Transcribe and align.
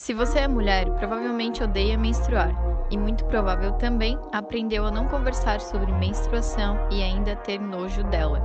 Se 0.00 0.14
você 0.14 0.38
é 0.38 0.48
mulher, 0.48 0.88
provavelmente 0.92 1.62
odeia 1.62 1.98
menstruar 1.98 2.50
e 2.90 2.96
muito 2.96 3.22
provável 3.26 3.72
também 3.72 4.18
aprendeu 4.32 4.86
a 4.86 4.90
não 4.90 5.06
conversar 5.06 5.60
sobre 5.60 5.92
menstruação 5.92 6.88
e 6.90 7.02
ainda 7.02 7.36
ter 7.36 7.60
nojo 7.60 8.02
dela. 8.04 8.40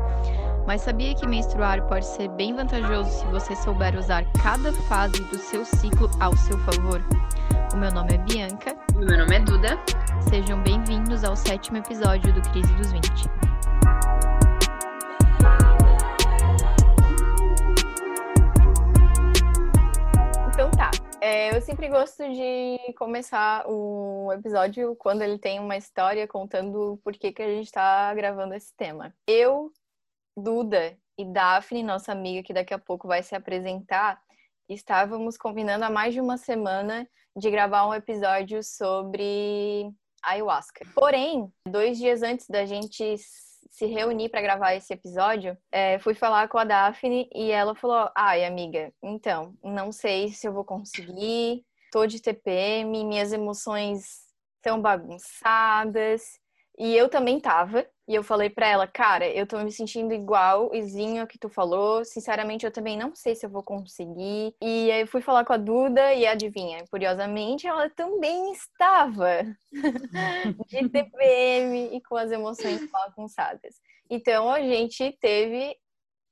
Mas 0.67 0.81
sabia 0.81 1.15
que 1.15 1.25
menstruar 1.25 1.81
pode 1.87 2.05
ser 2.07 2.27
bem 2.31 2.53
vantajoso 2.53 3.09
se 3.09 3.25
você 3.27 3.55
souber 3.55 3.97
usar 3.97 4.25
cada 4.43 4.73
fase 4.89 5.23
do 5.23 5.37
seu 5.37 5.63
ciclo 5.63 6.11
ao 6.19 6.35
seu 6.35 6.59
favor? 6.65 7.01
O 7.73 7.77
meu 7.77 7.89
nome 7.89 8.15
é 8.15 8.17
Bianca. 8.17 8.75
E 8.93 9.05
meu 9.05 9.17
nome 9.17 9.37
é 9.37 9.39
Duda. 9.39 9.79
Sejam 10.29 10.61
bem-vindos 10.61 11.23
ao 11.23 11.37
sétimo 11.37 11.77
episódio 11.77 12.33
do 12.33 12.41
Crise 12.49 12.73
dos 12.73 12.91
20. 12.91 13.44
É, 21.27 21.57
eu 21.57 21.59
sempre 21.59 21.89
gosto 21.89 22.21
de 22.31 22.93
começar 22.93 23.65
o 23.67 24.31
episódio 24.31 24.95
quando 24.95 25.23
ele 25.23 25.39
tem 25.39 25.59
uma 25.59 25.75
história 25.75 26.27
contando 26.27 27.01
por 27.03 27.13
que, 27.13 27.31
que 27.31 27.41
a 27.41 27.47
gente 27.47 27.65
está 27.65 28.13
gravando 28.13 28.53
esse 28.53 28.71
tema. 28.77 29.11
Eu, 29.25 29.73
Duda 30.37 30.95
e 31.17 31.25
Daphne, 31.25 31.81
nossa 31.81 32.11
amiga 32.11 32.43
que 32.43 32.53
daqui 32.53 32.75
a 32.75 32.77
pouco 32.77 33.07
vai 33.07 33.23
se 33.23 33.33
apresentar, 33.33 34.21
estávamos 34.69 35.35
combinando 35.35 35.83
há 35.83 35.89
mais 35.89 36.13
de 36.13 36.21
uma 36.21 36.37
semana 36.37 37.09
de 37.35 37.49
gravar 37.49 37.87
um 37.87 37.93
episódio 37.95 38.61
sobre 38.61 39.91
ayahuasca. 40.21 40.85
Porém, 40.93 41.51
dois 41.67 41.97
dias 41.97 42.21
antes 42.21 42.47
da 42.47 42.67
gente 42.67 43.15
se 43.75 43.85
reunir 43.87 44.29
para 44.29 44.41
gravar 44.41 44.73
esse 44.73 44.93
episódio, 44.93 45.57
é, 45.69 45.99
fui 45.99 46.13
falar 46.13 46.47
com 46.47 46.57
a 46.57 46.63
Daphne 46.63 47.29
e 47.35 47.51
ela 47.51 47.75
falou: 47.75 48.09
Ai, 48.15 48.45
amiga, 48.45 48.89
então, 49.03 49.53
não 49.61 49.91
sei 49.91 50.29
se 50.29 50.47
eu 50.47 50.53
vou 50.53 50.63
conseguir, 50.63 51.61
tô 51.91 52.07
de 52.07 52.21
TPM, 52.21 53.03
minhas 53.03 53.33
emoções 53.33 54.27
estão 54.55 54.81
bagunçadas. 54.81 56.39
E 56.79 56.95
eu 56.95 57.09
também 57.09 57.37
tava. 57.37 57.85
E 58.07 58.13
eu 58.13 58.23
falei 58.23 58.51
pra 58.51 58.67
ela, 58.67 58.87
cara, 58.87 59.27
eu 59.27 59.47
tô 59.47 59.57
me 59.59 59.71
sentindo 59.71 60.13
igual, 60.13 60.73
Izinho, 60.75 61.25
que 61.25 61.39
tu 61.39 61.49
falou. 61.49 62.05
Sinceramente, 62.05 62.63
eu 62.63 62.71
também 62.71 62.95
não 62.95 63.15
sei 63.15 63.35
se 63.35 63.45
eu 63.45 63.49
vou 63.49 63.63
conseguir. 63.63 64.55
E 64.61 64.91
aí 64.91 65.01
eu 65.01 65.07
fui 65.07 65.21
falar 65.21 65.43
com 65.43 65.53
a 65.53 65.57
Duda 65.57 66.13
e 66.13 66.27
adivinha, 66.27 66.85
curiosamente, 66.91 67.65
ela 67.65 67.89
também 67.89 68.51
estava 68.51 69.43
de 70.67 70.87
TPM 70.89 71.95
e 71.95 72.01
com 72.03 72.15
as 72.15 72.29
emoções 72.29 72.87
bagunçadas. 72.91 73.75
Então 74.07 74.51
a 74.51 74.61
gente 74.61 75.17
teve 75.19 75.75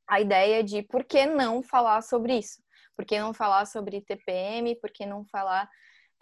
a 0.08 0.22
ideia 0.22 0.64
de 0.64 0.84
por 0.84 1.04
que 1.04 1.26
não 1.26 1.64
falar 1.64 2.04
sobre 2.04 2.38
isso? 2.38 2.62
Por 2.96 3.04
que 3.04 3.18
não 3.18 3.34
falar 3.34 3.66
sobre 3.66 4.02
TPM? 4.02 4.76
Por 4.80 4.92
que 4.92 5.08
não 5.08 5.26
falar 5.26 5.68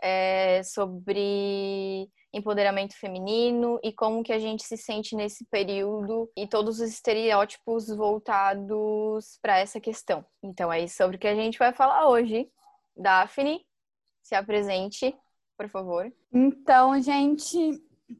é, 0.02 0.62
sobre 0.64 2.10
empoderamento 2.34 2.98
feminino 2.98 3.80
e 3.84 3.92
como 3.92 4.24
que 4.24 4.34
a 4.34 4.40
gente 4.40 4.64
se 4.64 4.78
sente 4.78 5.16
nesse 5.16 5.46
período 5.46 6.30
e 6.36 6.48
todos 6.48 6.80
os 6.80 6.90
estereótipos 6.90 7.88
voltados 7.90 9.38
para 9.42 9.60
essa 9.60 9.80
questão. 9.80 10.26
Então 10.42 10.72
é 10.72 10.88
sobre 10.88 11.18
o 11.18 11.20
que 11.20 11.28
a 11.28 11.36
gente 11.36 11.60
vai 11.60 11.74
falar 11.74 12.08
hoje. 12.10 12.50
Daphne, 12.96 13.66
se 14.24 14.36
apresente, 14.36 15.16
por 15.58 15.70
favor. 15.70 16.12
Então, 16.34 17.00
gente, 17.02 17.58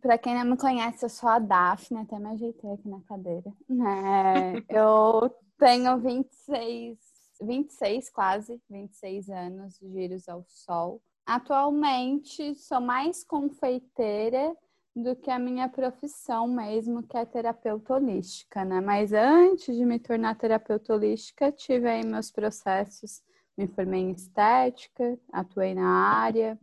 para 0.02 0.18
quem 0.18 0.36
não 0.36 0.46
me 0.46 0.58
conhece, 0.58 1.06
eu 1.06 1.10
sou 1.10 1.30
a 1.30 1.40
Daphne, 1.40 2.02
até 2.02 2.20
me 2.20 2.28
ajeitei 2.28 2.72
aqui 2.72 2.88
na 2.88 3.02
cadeira. 3.02 3.52
É, 3.70 4.64
eu 4.70 5.34
tenho 5.58 6.00
26, 6.00 6.98
26 7.42 8.10
quase, 8.10 8.62
26 8.70 9.30
anos, 9.30 9.78
giros 9.80 10.28
ao 10.28 10.44
sol. 10.48 11.02
Atualmente 11.26 12.56
sou 12.56 12.82
mais 12.82 13.24
confeiteira 13.24 14.56
do 14.96 15.16
que 15.16 15.32
a 15.32 15.40
minha 15.40 15.70
profissão 15.70 16.48
mesmo, 16.48 17.04
que 17.04 17.16
é 17.16 17.26
terapeuta 17.26 17.94
holística, 17.94 18.66
né? 18.66 18.82
Mas 18.82 19.14
antes 19.14 19.76
de 19.76 19.86
me 19.86 19.98
tornar 20.00 20.36
terapeuta 20.36 20.94
holística, 20.94 21.52
tive 21.52 21.90
aí 21.90 22.06
meus 22.06 22.30
processos, 22.30 23.22
me 23.58 23.68
formei 23.68 24.02
em 24.02 24.12
estética, 24.12 25.18
atuei 25.32 25.74
na 25.74 25.88
área, 25.88 26.60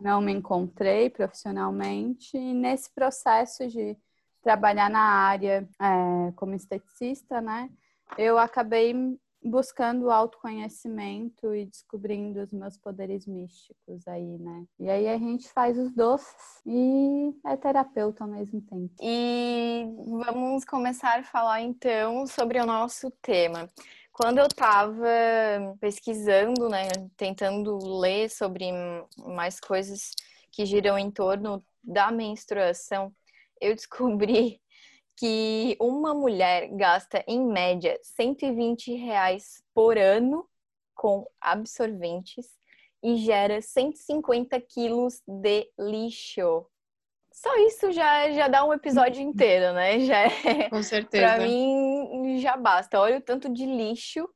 não 0.00 0.20
me 0.20 0.32
encontrei 0.32 1.10
profissionalmente, 1.10 2.36
e 2.36 2.54
nesse 2.54 2.92
processo 2.94 3.66
de 3.66 3.96
trabalhar 4.42 4.88
na 4.88 5.00
área 5.00 5.68
é, 5.80 6.32
como 6.36 6.54
esteticista, 6.54 7.40
né? 7.40 7.68
Eu 8.16 8.38
acabei 8.38 8.94
buscando 9.46 10.10
autoconhecimento 10.10 11.54
e 11.54 11.66
descobrindo 11.66 12.40
os 12.40 12.50
meus 12.50 12.76
poderes 12.76 13.26
místicos 13.26 14.06
aí, 14.06 14.38
né? 14.38 14.64
E 14.78 14.90
aí 14.90 15.08
a 15.08 15.16
gente 15.16 15.48
faz 15.48 15.78
os 15.78 15.92
doces 15.94 16.60
e 16.66 17.32
é 17.46 17.56
terapeuta 17.56 18.24
ao 18.24 18.30
mesmo 18.30 18.60
tempo. 18.60 18.92
E 19.00 19.86
vamos 20.06 20.64
começar 20.64 21.20
a 21.20 21.22
falar 21.22 21.60
então 21.60 22.26
sobre 22.26 22.60
o 22.60 22.66
nosso 22.66 23.10
tema. 23.22 23.70
Quando 24.12 24.38
eu 24.38 24.46
estava 24.46 25.06
pesquisando, 25.78 26.68
né, 26.68 26.88
tentando 27.16 27.78
ler 28.00 28.30
sobre 28.30 28.72
mais 29.18 29.60
coisas 29.60 30.12
que 30.50 30.64
giram 30.64 30.98
em 30.98 31.10
torno 31.10 31.62
da 31.84 32.10
menstruação, 32.10 33.14
eu 33.60 33.74
descobri 33.74 34.60
que 35.16 35.76
uma 35.80 36.14
mulher 36.14 36.68
gasta 36.68 37.24
em 37.26 37.40
média 37.40 37.98
120 38.02 38.94
reais 38.94 39.62
por 39.74 39.96
ano 39.96 40.46
com 40.94 41.26
absorventes 41.40 42.46
e 43.02 43.16
gera 43.16 43.60
150 43.60 44.60
quilos 44.60 45.22
de 45.26 45.70
lixo. 45.78 46.66
Só 47.32 47.54
isso 47.66 47.92
já, 47.92 48.30
já 48.32 48.48
dá 48.48 48.64
um 48.64 48.72
episódio 48.72 49.22
inteiro, 49.22 49.74
né? 49.74 50.00
Já 50.06 50.22
é, 50.22 50.70
Com 50.70 50.82
certeza. 50.82 51.34
Pra 51.34 51.38
mim 51.38 52.38
já 52.40 52.56
basta. 52.56 52.98
Olha 52.98 53.18
o 53.18 53.20
tanto 53.20 53.52
de 53.52 53.66
lixo 53.66 54.26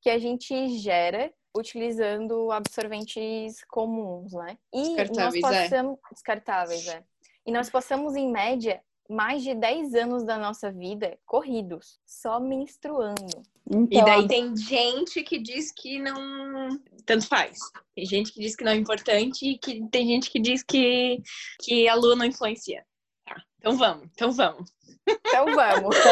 que 0.00 0.08
a 0.08 0.18
gente 0.18 0.68
gera 0.78 1.30
utilizando 1.54 2.50
absorventes 2.50 3.62
comuns, 3.68 4.32
né? 4.32 4.56
E 4.72 4.94
descartáveis, 4.94 5.42
nós 5.42 5.52
passamos... 5.52 5.98
É. 5.98 6.14
Descartáveis, 6.14 6.88
é. 6.88 7.04
E 7.46 7.52
nós 7.52 7.70
passamos, 7.70 8.16
em 8.16 8.30
média, 8.30 8.82
mais 9.08 9.42
de 9.42 9.54
10 9.54 9.94
anos 9.94 10.24
da 10.24 10.38
nossa 10.38 10.70
vida 10.70 11.18
corridos, 11.24 11.98
só 12.04 12.40
menstruando. 12.40 13.42
Então... 13.68 13.86
E 13.90 14.04
daí 14.04 14.28
tem 14.28 14.56
gente 14.56 15.22
que 15.22 15.38
diz 15.38 15.72
que 15.72 15.98
não. 15.98 16.80
Tanto 17.04 17.26
faz. 17.26 17.58
Tem 17.94 18.04
gente 18.04 18.32
que 18.32 18.40
diz 18.40 18.54
que 18.54 18.64
não 18.64 18.72
é 18.72 18.76
importante 18.76 19.46
e 19.46 19.58
que 19.58 19.86
tem 19.88 20.06
gente 20.06 20.30
que 20.30 20.40
diz 20.40 20.62
que, 20.62 21.22
que 21.60 21.88
a 21.88 21.94
lua 21.94 22.16
não 22.16 22.24
influencia. 22.24 22.84
Tá. 23.24 23.42
Então 23.58 23.76
vamos, 23.76 24.08
então 24.12 24.32
vamos. 24.32 24.70
Então 25.08 25.46
vamos. 25.54 25.96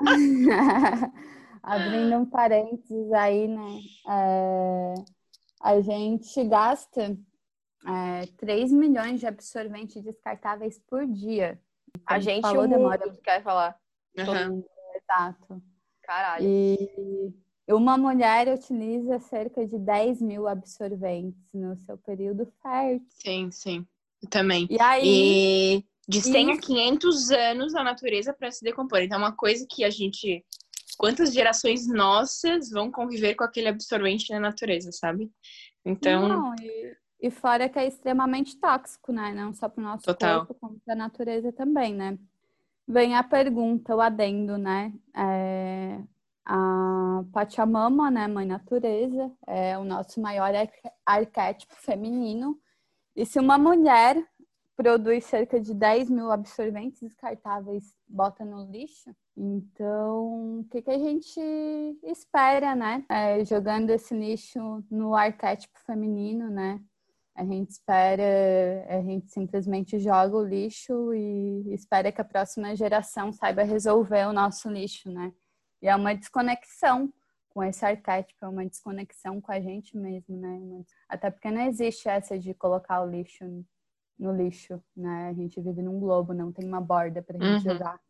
Então... 0.00 1.12
Abrindo 1.62 2.16
um 2.18 2.26
parênteses 2.26 3.12
aí, 3.12 3.48
né? 3.48 3.80
É... 4.08 4.94
A 5.60 5.80
gente 5.80 6.44
gasta 6.44 7.18
é, 7.86 8.26
3 8.38 8.72
milhões 8.72 9.20
de 9.20 9.26
absorventes 9.26 10.02
descartáveis 10.02 10.78
por 10.88 11.06
dia. 11.06 11.60
A 12.06 12.18
gente 12.20 12.42
falou, 12.42 12.64
o 12.64 12.68
demora. 12.68 13.18
quer 13.22 13.42
falar. 13.42 13.76
Uhum. 14.16 14.64
Exato. 14.94 15.62
Caralho. 16.02 16.46
E 16.46 17.34
uma 17.68 17.98
mulher 17.98 18.48
utiliza 18.48 19.18
cerca 19.18 19.66
de 19.66 19.76
10 19.76 20.22
mil 20.22 20.46
absorventes 20.46 21.52
no 21.52 21.76
seu 21.76 21.98
período 21.98 22.46
fértil. 22.62 23.06
Sim, 23.10 23.50
sim. 23.50 23.86
também. 24.30 24.66
E 24.70 24.80
aí... 24.80 25.78
E 25.78 25.84
de 26.08 26.22
100 26.22 26.52
a 26.52 26.60
500 26.60 27.30
anos 27.32 27.74
a 27.74 27.82
natureza 27.82 28.32
para 28.32 28.52
se 28.52 28.62
decompor. 28.62 29.00
Então, 29.00 29.18
é 29.18 29.20
uma 29.20 29.32
coisa 29.32 29.66
que 29.68 29.84
a 29.84 29.90
gente... 29.90 30.44
Quantas 30.96 31.34
gerações 31.34 31.86
nossas 31.88 32.70
vão 32.70 32.90
conviver 32.90 33.34
com 33.34 33.44
aquele 33.44 33.68
absorvente 33.68 34.32
na 34.32 34.38
natureza, 34.38 34.92
sabe? 34.92 35.28
Então... 35.84 36.28
Não, 36.28 36.54
e 36.60 36.96
e 37.20 37.30
fora 37.30 37.68
que 37.68 37.78
é 37.78 37.86
extremamente 37.86 38.56
tóxico, 38.58 39.12
né? 39.12 39.32
Não 39.32 39.52
só 39.52 39.68
para 39.68 39.80
o 39.80 39.84
nosso 39.84 40.04
Total. 40.04 40.46
corpo, 40.46 40.60
como 40.60 40.80
para 40.84 40.94
a 40.94 40.96
natureza 40.96 41.52
também, 41.52 41.94
né? 41.94 42.18
Vem 42.86 43.16
a 43.16 43.22
pergunta, 43.24 43.96
o 43.96 44.00
adendo, 44.00 44.56
né? 44.56 44.92
É, 45.14 45.98
a 46.44 47.24
Pachamama, 47.32 48.10
né, 48.10 48.28
Mãe 48.28 48.46
Natureza, 48.46 49.32
é 49.46 49.76
o 49.76 49.84
nosso 49.84 50.20
maior 50.20 50.52
arquétipo 51.04 51.74
feminino. 51.74 52.56
E 53.16 53.26
se 53.26 53.40
uma 53.40 53.58
mulher 53.58 54.24
produz 54.76 55.24
cerca 55.24 55.58
de 55.58 55.74
10 55.74 56.10
mil 56.10 56.30
absorventes 56.30 57.00
descartáveis, 57.00 57.96
bota 58.06 58.44
no 58.44 58.70
lixo, 58.70 59.10
então 59.36 60.60
o 60.60 60.64
que, 60.70 60.82
que 60.82 60.90
a 60.90 60.98
gente 60.98 61.40
espera, 62.04 62.76
né? 62.76 63.04
É, 63.08 63.44
jogando 63.44 63.90
esse 63.90 64.14
lixo 64.14 64.84
no 64.90 65.14
arquétipo 65.14 65.78
feminino, 65.80 66.48
né? 66.50 66.80
A 67.36 67.44
gente 67.44 67.70
espera, 67.70 68.22
a 68.88 69.02
gente 69.02 69.30
simplesmente 69.30 69.98
joga 69.98 70.34
o 70.34 70.42
lixo 70.42 71.12
e 71.12 71.74
espera 71.74 72.10
que 72.10 72.20
a 72.20 72.24
próxima 72.24 72.74
geração 72.74 73.30
saiba 73.30 73.62
resolver 73.62 74.26
o 74.26 74.32
nosso 74.32 74.70
lixo, 74.70 75.10
né? 75.10 75.30
E 75.82 75.86
é 75.86 75.94
uma 75.94 76.14
desconexão 76.14 77.12
com 77.50 77.62
esse 77.62 77.84
arquétipo, 77.84 78.42
é 78.42 78.48
uma 78.48 78.64
desconexão 78.64 79.38
com 79.38 79.52
a 79.52 79.60
gente 79.60 79.94
mesmo, 79.98 80.34
né? 80.34 80.82
Até 81.06 81.30
porque 81.30 81.50
não 81.50 81.60
existe 81.60 82.08
essa 82.08 82.38
de 82.38 82.54
colocar 82.54 83.02
o 83.02 83.10
lixo 83.10 83.44
no 84.18 84.34
lixo, 84.34 84.82
né? 84.96 85.28
A 85.28 85.34
gente 85.34 85.60
vive 85.60 85.82
num 85.82 86.00
globo, 86.00 86.32
não 86.32 86.50
tem 86.50 86.66
uma 86.66 86.80
borda 86.80 87.22
pra 87.22 87.38
gente 87.38 87.68
uhum. 87.68 87.74
jogar 87.74 88.00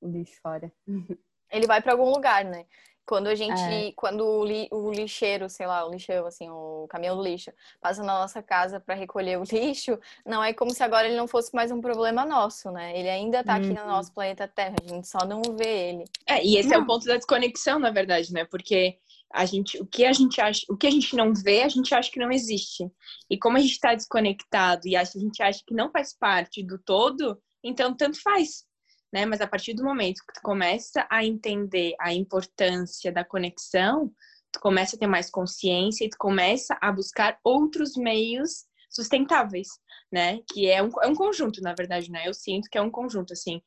o 0.00 0.08
lixo 0.08 0.40
fora. 0.40 0.72
Ele 1.52 1.66
vai 1.66 1.82
para 1.82 1.92
algum 1.92 2.10
lugar, 2.10 2.46
né? 2.46 2.64
Quando 3.10 3.26
a 3.26 3.34
gente, 3.34 3.60
é. 3.60 3.90
quando 3.96 4.24
o, 4.24 4.44
li, 4.44 4.68
o, 4.70 4.88
lixeiro, 4.92 5.50
sei 5.50 5.66
lá, 5.66 5.84
o 5.84 5.90
lixeiro, 5.90 6.24
assim, 6.26 6.48
o 6.48 6.86
caminhão 6.88 7.16
do 7.16 7.24
lixo, 7.24 7.50
passa 7.80 8.04
na 8.04 8.20
nossa 8.20 8.40
casa 8.40 8.78
para 8.78 8.94
recolher 8.94 9.36
o 9.36 9.42
lixo, 9.50 9.98
não 10.24 10.44
é 10.44 10.52
como 10.52 10.72
se 10.72 10.80
agora 10.84 11.08
ele 11.08 11.16
não 11.16 11.26
fosse 11.26 11.52
mais 11.52 11.72
um 11.72 11.80
problema 11.80 12.24
nosso, 12.24 12.70
né? 12.70 12.96
Ele 12.96 13.10
ainda 13.10 13.42
tá 13.42 13.56
aqui 13.56 13.66
no 13.66 13.80
uhum. 13.80 13.88
nosso 13.88 14.14
planeta 14.14 14.46
Terra, 14.46 14.76
a 14.84 14.88
gente 14.88 15.08
só 15.08 15.26
não 15.26 15.42
vê 15.58 15.88
ele. 15.88 16.04
É, 16.24 16.40
e 16.46 16.56
esse 16.56 16.68
não. 16.68 16.76
é 16.76 16.78
o 16.78 16.86
ponto 16.86 17.04
da 17.04 17.16
desconexão, 17.16 17.80
na 17.80 17.90
verdade, 17.90 18.32
né? 18.32 18.44
Porque 18.44 18.96
a 19.32 19.44
gente, 19.44 19.76
o 19.82 19.86
que 19.86 20.04
a 20.04 20.12
gente 20.12 20.40
acha, 20.40 20.64
o 20.70 20.76
que 20.76 20.86
a 20.86 20.90
gente 20.92 21.16
não 21.16 21.34
vê, 21.34 21.64
a 21.64 21.68
gente 21.68 21.92
acha 21.92 22.12
que 22.12 22.20
não 22.20 22.30
existe. 22.30 22.88
E 23.28 23.36
como 23.36 23.56
a 23.56 23.60
gente 23.60 23.72
está 23.72 23.92
desconectado 23.92 24.86
e 24.86 24.94
a 24.94 25.02
gente 25.02 25.42
acha 25.42 25.64
que 25.66 25.74
não 25.74 25.90
faz 25.90 26.14
parte 26.16 26.62
do 26.62 26.78
todo, 26.78 27.42
então 27.60 27.92
tanto 27.92 28.22
faz 28.22 28.69
né? 29.12 29.26
Mas 29.26 29.40
a 29.40 29.46
partir 29.46 29.74
do 29.74 29.84
momento 29.84 30.22
que 30.26 30.34
tu 30.34 30.40
começa 30.42 31.06
a 31.10 31.24
entender 31.24 31.94
a 31.98 32.12
importância 32.12 33.12
da 33.12 33.24
conexão, 33.24 34.12
tu 34.52 34.60
começa 34.60 34.96
a 34.96 34.98
ter 34.98 35.06
mais 35.06 35.30
consciência 35.30 36.04
e 36.04 36.10
tu 36.10 36.16
começa 36.18 36.76
a 36.80 36.90
buscar 36.92 37.38
outros 37.44 37.96
meios 37.96 38.64
sustentáveis, 38.90 39.68
né? 40.12 40.40
Que 40.52 40.68
é 40.68 40.82
um, 40.82 40.90
é 41.02 41.06
um 41.06 41.14
conjunto, 41.14 41.60
na 41.60 41.74
verdade, 41.74 42.10
né? 42.10 42.26
Eu 42.26 42.34
sinto 42.34 42.68
que 42.70 42.78
é 42.78 42.82
um 42.82 42.90
conjunto, 42.90 43.32
assim. 43.32 43.62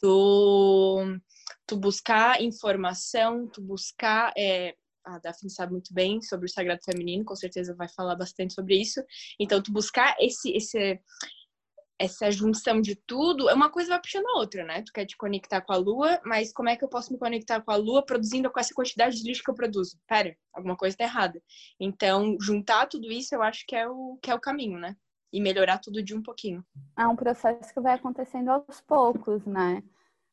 Tu, 0.00 1.20
tu 1.66 1.76
buscar 1.76 2.40
informação, 2.42 3.48
tu 3.48 3.60
buscar... 3.60 4.32
É, 4.36 4.74
a 5.04 5.18
Daphne 5.18 5.50
sabe 5.50 5.72
muito 5.72 5.92
bem 5.94 6.20
sobre 6.20 6.46
o 6.46 6.48
sagrado 6.48 6.82
feminino, 6.84 7.24
com 7.24 7.34
certeza 7.34 7.74
vai 7.74 7.88
falar 7.88 8.14
bastante 8.14 8.52
sobre 8.52 8.76
isso. 8.78 9.02
Então, 9.40 9.62
tu 9.62 9.72
buscar 9.72 10.14
esse, 10.20 10.50
esse, 10.50 11.00
essa 11.98 12.30
junção 12.30 12.80
de 12.80 12.94
tudo, 12.94 13.48
é 13.48 13.54
uma 13.54 13.70
coisa 13.70 13.90
vai 13.90 14.00
puxando 14.00 14.26
a 14.28 14.38
outra, 14.38 14.64
né? 14.64 14.82
Tu 14.82 14.92
quer 14.92 15.04
te 15.04 15.16
conectar 15.16 15.60
com 15.60 15.72
a 15.72 15.76
lua, 15.76 16.20
mas 16.24 16.52
como 16.52 16.68
é 16.68 16.76
que 16.76 16.84
eu 16.84 16.88
posso 16.88 17.12
me 17.12 17.18
conectar 17.18 17.60
com 17.60 17.72
a 17.72 17.76
lua 17.76 18.04
produzindo 18.04 18.50
com 18.50 18.60
essa 18.60 18.72
quantidade 18.72 19.16
de 19.16 19.24
lixo 19.24 19.42
que 19.42 19.50
eu 19.50 19.54
produzo? 19.54 19.98
Pera, 20.06 20.36
alguma 20.52 20.76
coisa 20.76 20.96
tá 20.96 21.04
errada. 21.04 21.42
Então, 21.80 22.36
juntar 22.40 22.86
tudo 22.86 23.10
isso, 23.10 23.34
eu 23.34 23.42
acho 23.42 23.64
que 23.66 23.74
é 23.74 23.88
o, 23.88 24.16
que 24.22 24.30
é 24.30 24.34
o 24.34 24.40
caminho, 24.40 24.78
né? 24.78 24.96
E 25.32 25.40
melhorar 25.40 25.78
tudo 25.78 26.02
de 26.02 26.14
um 26.14 26.22
pouquinho. 26.22 26.64
É 26.96 27.06
um 27.06 27.16
processo 27.16 27.74
que 27.74 27.80
vai 27.80 27.94
acontecendo 27.94 28.48
aos 28.48 28.80
poucos, 28.80 29.44
né? 29.44 29.82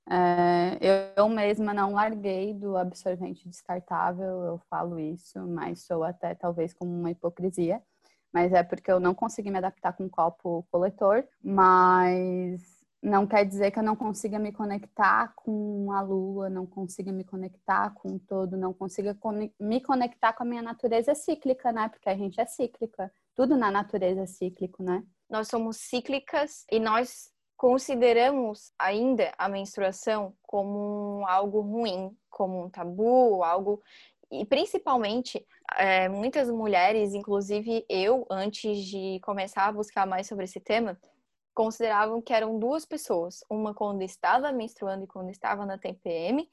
É, 0.08 1.14
eu 1.18 1.28
mesma 1.28 1.74
não 1.74 1.94
larguei 1.94 2.54
do 2.54 2.78
absorvente 2.78 3.50
descartável, 3.50 4.44
eu 4.44 4.62
falo 4.70 5.00
isso, 5.00 5.40
mas 5.48 5.82
sou 5.82 6.04
até 6.04 6.36
talvez 6.36 6.76
como 6.76 6.92
uma 6.92 7.10
hipocrisia 7.10 7.82
mas 8.36 8.52
é 8.52 8.62
porque 8.64 8.92
eu 8.92 9.00
não 9.00 9.16
consegui 9.16 9.50
me 9.50 9.60
adaptar 9.60 9.94
com 9.94 10.10
copo 10.10 10.68
coletor, 10.70 11.26
mas 11.42 12.62
não 13.02 13.26
quer 13.26 13.46
dizer 13.46 13.72
que 13.72 13.80
eu 13.80 13.84
não 13.84 13.96
consiga 13.96 14.38
me 14.38 14.52
conectar 14.52 15.32
com 15.38 15.90
a 15.94 16.02
lua, 16.02 16.50
não 16.50 16.66
consiga 16.66 17.14
me 17.14 17.24
conectar 17.24 17.92
com 17.92 18.20
todo, 18.20 18.58
não 18.58 18.74
consiga 18.74 19.18
me 19.58 19.80
conectar 19.80 20.34
com 20.34 20.44
a 20.44 20.46
minha 20.46 20.62
natureza 20.62 21.16
cíclica, 21.16 21.72
né? 21.72 21.88
Porque 21.88 22.10
a 22.10 22.18
gente 22.18 22.42
é 22.42 22.46
cíclica. 22.46 23.10
Tudo 23.34 23.56
na 23.56 23.72
natureza 23.72 24.24
é 24.24 24.28
cíclico, 24.28 24.84
né? 24.84 25.02
Nós 25.30 25.48
somos 25.48 25.78
cíclicas 25.78 26.66
e 26.70 26.78
nós 26.78 27.32
consideramos 27.56 28.74
ainda 28.78 29.32
a 29.38 29.48
menstruação 29.48 30.34
como 30.42 31.26
algo 31.26 31.62
ruim, 31.62 32.14
como 32.30 32.66
um 32.66 32.70
tabu, 32.70 33.42
algo 33.46 33.82
e 34.32 34.46
principalmente 34.46 35.46
é, 35.78 36.10
muitas 36.10 36.50
mulheres, 36.50 37.14
inclusive 37.14 37.86
eu, 37.90 38.26
antes 38.30 38.78
de 38.86 39.20
começar 39.22 39.68
a 39.68 39.72
buscar 39.72 40.06
mais 40.06 40.28
sobre 40.28 40.46
esse 40.46 40.60
tema, 40.60 41.00
consideravam 41.54 42.22
que 42.22 42.34
eram 42.34 42.60
duas 42.60 42.86
pessoas, 42.86 43.40
uma 43.50 43.74
quando 43.74 44.02
estava 44.02 44.52
menstruando 44.52 45.06
e 45.06 45.08
quando 45.08 45.30
estava 45.30 45.66
na 45.66 45.78
TPM, 45.78 46.50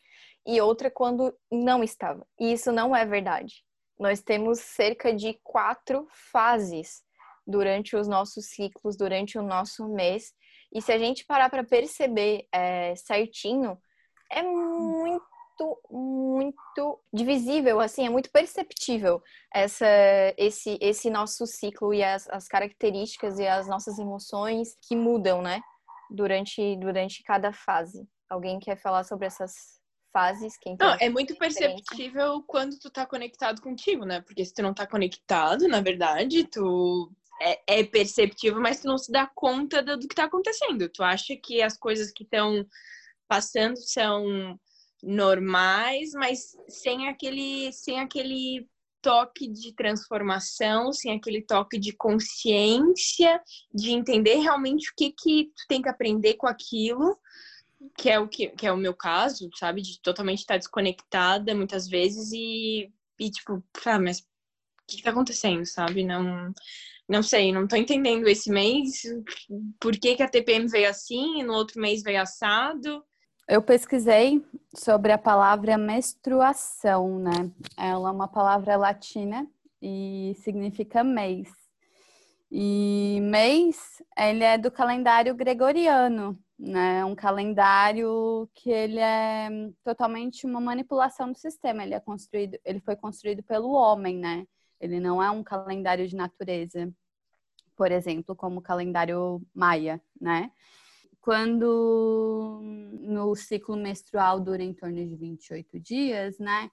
e 0.47 0.61
outra 0.61 0.91
quando 0.91 1.35
não 1.51 1.83
estava. 1.83 2.27
E 2.39 2.53
isso 2.53 2.71
não 2.71 2.95
é 2.95 3.05
verdade. 3.05 3.65
Nós 3.99 4.21
temos 4.21 4.61
cerca 4.61 5.13
de 5.13 5.39
quatro 5.43 6.07
fases 6.11 7.03
durante 7.47 7.97
os 7.97 8.07
nossos 8.07 8.47
ciclos, 8.47 8.97
durante 8.97 9.39
o 9.39 9.43
nosso 9.43 9.89
mês, 9.89 10.33
e 10.73 10.81
se 10.81 10.93
a 10.93 10.99
gente 10.99 11.27
parar 11.27 11.51
para 11.51 11.65
perceber 11.65 12.47
é, 12.51 12.95
certinho, 12.97 13.79
é 14.31 14.43
muito 14.43 15.31
muito, 15.61 15.79
muito 15.91 17.01
divisível, 17.13 17.81
assim, 17.81 18.07
é 18.07 18.11
muito 18.11 18.31
perceptível 18.31 19.23
essa, 19.53 19.87
esse, 20.37 20.79
esse 20.81 21.11
nosso 21.11 21.47
ciclo 21.47 21.93
e 21.93 22.03
as, 22.03 22.29
as 22.31 22.49
características 22.49 23.39
e 23.39 23.47
as 23.47 23.69
nossas 23.69 23.99
emoções 23.99 24.77
que 24.87 24.97
mudam, 24.97 25.43
né? 25.43 25.61
Durante, 26.11 26.77
durante 26.77 27.23
cada 27.23 27.53
fase. 27.53 28.07
Alguém 28.29 28.59
quer 28.59 28.77
falar 28.77 29.05
sobre 29.05 29.27
essas 29.27 29.81
fases? 30.13 30.57
Quem 30.59 30.77
não, 30.79 30.97
é 31.01 31.09
muito 31.09 31.35
perceptível 31.37 32.43
quando 32.47 32.79
tu 32.79 32.91
tá 32.91 33.07
conectado 33.07 33.63
contigo, 33.63 34.05
né? 34.05 34.21
Porque 34.21 34.45
se 34.45 34.53
tu 34.53 34.63
não 34.63 34.75
tá 34.75 34.87
conectado, 34.87 35.67
na 35.69 35.81
verdade, 35.81 36.45
tu 36.45 37.11
é, 37.41 37.81
é 37.81 37.85
perceptível, 37.85 38.61
mas 38.61 38.81
tu 38.81 38.89
não 38.89 38.99
se 38.99 39.11
dá 39.11 39.27
conta 39.27 39.83
do, 39.83 39.97
do 39.97 40.09
que 40.09 40.15
tá 40.15 40.25
acontecendo. 40.25 40.89
Tu 40.89 41.03
acha 41.03 41.35
que 41.37 41.63
as 41.63 41.77
coisas 41.77 42.11
que 42.11 42.25
estão 42.25 42.67
passando 43.27 43.77
são 43.79 44.59
normais, 45.03 46.13
mas 46.13 46.57
sem 46.69 47.09
aquele, 47.09 47.73
sem 47.73 48.01
aquele 48.01 48.69
toque 49.01 49.49
de 49.49 49.75
transformação, 49.75 50.93
sem 50.93 51.13
aquele 51.13 51.43
toque 51.43 51.79
de 51.79 51.93
consciência, 51.93 53.43
de 53.75 53.91
entender 53.91 54.37
realmente 54.37 54.91
o 54.91 54.95
que 54.97 55.11
que 55.11 55.53
tu 55.57 55.67
tem 55.69 55.83
que 55.83 55.89
aprender 55.89 56.35
com 56.35 56.47
aquilo, 56.47 57.19
que 57.99 58.09
é 58.09 58.21
o 58.21 58.29
que, 58.29 58.49
que 58.51 58.67
é 58.67 58.73
o 58.73 58.77
meu 58.77 58.95
caso, 58.95 59.51
sabe, 59.57 59.83
de 59.83 60.01
totalmente 60.01 60.39
estar 60.39 60.57
desconectada 60.57 61.55
muitas 61.55 61.89
vezes 61.89 62.31
e, 62.33 62.93
e 63.19 63.31
tipo, 63.31 63.63
ah, 63.85 63.99
mas 63.99 64.21
o 64.21 64.25
que, 64.87 64.99
que 64.99 65.03
tá 65.03 65.11
acontecendo, 65.11 65.67
sabe? 65.67 66.05
Não 66.05 66.55
não 67.09 67.23
sei, 67.23 67.53
não 67.53 67.67
tô 67.67 67.77
entendendo 67.77 68.27
esse 68.29 68.49
mês 68.49 69.03
por 69.79 69.93
que, 69.99 70.17
que 70.17 70.23
a 70.23 70.29
TPM 70.29 70.67
veio 70.69 70.89
assim 70.89 71.41
e 71.41 71.43
no 71.43 71.53
outro 71.53 71.81
mês 71.81 72.03
veio 72.03 72.23
assado. 72.23 73.05
Eu 73.53 73.61
pesquisei 73.61 74.43
sobre 74.75 75.13
a 75.13 75.19
palavra 75.19 75.77
menstruação, 75.77 77.19
né? 77.19 77.51
Ela 77.77 78.09
é 78.09 78.11
uma 78.11 78.27
palavra 78.27 78.79
latina 78.79 79.47
e 79.83 80.35
significa 80.39 81.05
mês. 81.05 81.53
E 82.51 83.19
mês, 83.21 84.03
ele 84.17 84.43
é 84.43 84.56
do 84.56 84.71
calendário 84.71 85.35
gregoriano, 85.35 86.39
né? 86.59 87.05
Um 87.05 87.15
calendário 87.15 88.49
que 88.55 88.71
ele 88.71 88.99
é 88.99 89.51
totalmente 89.85 90.47
uma 90.47 90.59
manipulação 90.59 91.31
do 91.31 91.37
sistema. 91.37 91.82
Ele 91.82 91.93
é 91.93 92.01
construído, 92.01 92.59
ele 92.65 92.81
foi 92.81 92.97
construído 92.97 93.43
pelo 93.43 93.73
homem, 93.73 94.17
né? 94.17 94.47
Ele 94.81 94.99
não 94.99 95.23
é 95.23 95.31
um 95.31 95.44
calendário 95.44 96.09
de 96.09 96.17
natureza, 96.17 96.91
por 97.77 97.93
exemplo, 97.93 98.35
como 98.35 98.61
o 98.61 98.63
calendário 98.63 99.43
maia, 99.55 100.01
né? 100.19 100.51
Quando 101.22 102.60
no 103.00 103.34
ciclo 103.36 103.76
menstrual 103.76 104.41
dura 104.41 104.62
em 104.62 104.74
torno 104.74 104.96
de 104.96 105.17
28 105.17 105.79
dias, 105.81 106.38
né? 106.38 106.70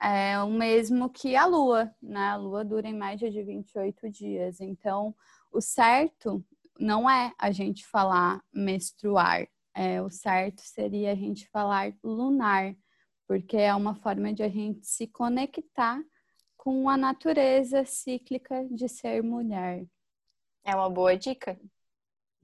É 0.00 0.38
o 0.40 0.50
mesmo 0.50 1.10
que 1.10 1.36
a 1.36 1.46
lua, 1.46 1.94
né? 2.02 2.30
A 2.30 2.36
lua 2.36 2.64
dura 2.64 2.88
em 2.88 2.94
média 2.94 3.30
de 3.30 3.42
28 3.42 4.10
dias. 4.10 4.60
Então, 4.60 5.14
o 5.52 5.60
certo 5.60 6.44
não 6.80 7.08
é 7.08 7.32
a 7.38 7.52
gente 7.52 7.86
falar 7.86 8.42
menstruar, 8.52 9.46
é, 9.74 10.00
o 10.02 10.10
certo 10.10 10.62
seria 10.62 11.12
a 11.12 11.14
gente 11.14 11.46
falar 11.48 11.92
lunar, 12.02 12.74
porque 13.26 13.58
é 13.58 13.74
uma 13.74 13.94
forma 13.94 14.32
de 14.32 14.42
a 14.42 14.48
gente 14.48 14.86
se 14.86 15.06
conectar 15.06 16.02
com 16.56 16.88
a 16.88 16.96
natureza 16.96 17.84
cíclica 17.84 18.66
de 18.70 18.88
ser 18.88 19.22
mulher. 19.22 19.84
É 20.64 20.74
uma 20.74 20.88
boa 20.88 21.16
dica. 21.16 21.58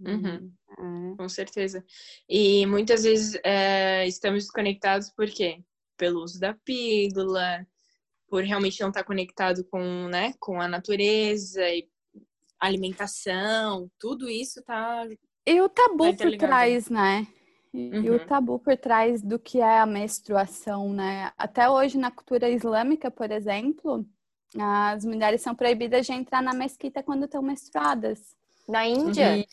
Uhum. 0.00 0.52
É. 0.70 1.16
Com 1.16 1.28
certeza. 1.28 1.84
E 2.28 2.64
muitas 2.66 3.02
vezes 3.02 3.38
é, 3.44 4.06
estamos 4.06 4.44
desconectados 4.44 5.10
por 5.10 5.26
quê? 5.26 5.62
Pelo 5.96 6.22
uso 6.22 6.38
da 6.38 6.54
pílula, 6.54 7.66
por 8.28 8.44
realmente 8.44 8.80
não 8.80 8.88
estar 8.88 9.04
conectado 9.04 9.64
com, 9.64 10.08
né, 10.08 10.34
com 10.38 10.60
a 10.60 10.68
natureza 10.68 11.68
e 11.68 11.88
alimentação, 12.60 13.90
tudo 13.98 14.28
isso 14.28 14.62
tá. 14.62 15.06
E 15.46 15.60
o 15.60 15.68
tabu 15.68 16.12
tá 16.14 16.24
por 16.24 16.36
trás, 16.36 16.88
né? 16.88 17.26
E, 17.72 17.90
uhum. 17.90 18.02
e, 18.02 18.10
o 18.10 18.12
uhum. 18.14 18.26
tabu 18.26 18.58
por 18.58 18.76
trás 18.76 19.22
do 19.22 19.38
que 19.38 19.60
é 19.60 19.78
a 19.78 19.86
menstruação, 19.86 20.92
né? 20.92 21.32
Até 21.36 21.68
hoje, 21.68 21.98
na 21.98 22.10
cultura 22.10 22.48
islâmica, 22.48 23.10
por 23.10 23.30
exemplo, 23.30 24.06
as 24.58 25.04
mulheres 25.04 25.42
são 25.42 25.54
proibidas 25.54 26.06
de 26.06 26.12
entrar 26.12 26.42
na 26.42 26.54
mesquita 26.54 27.02
quando 27.02 27.24
estão 27.24 27.42
menstruadas. 27.42 28.36
Na 28.68 28.86
Índia, 28.86 29.36
uhum. 29.36 29.44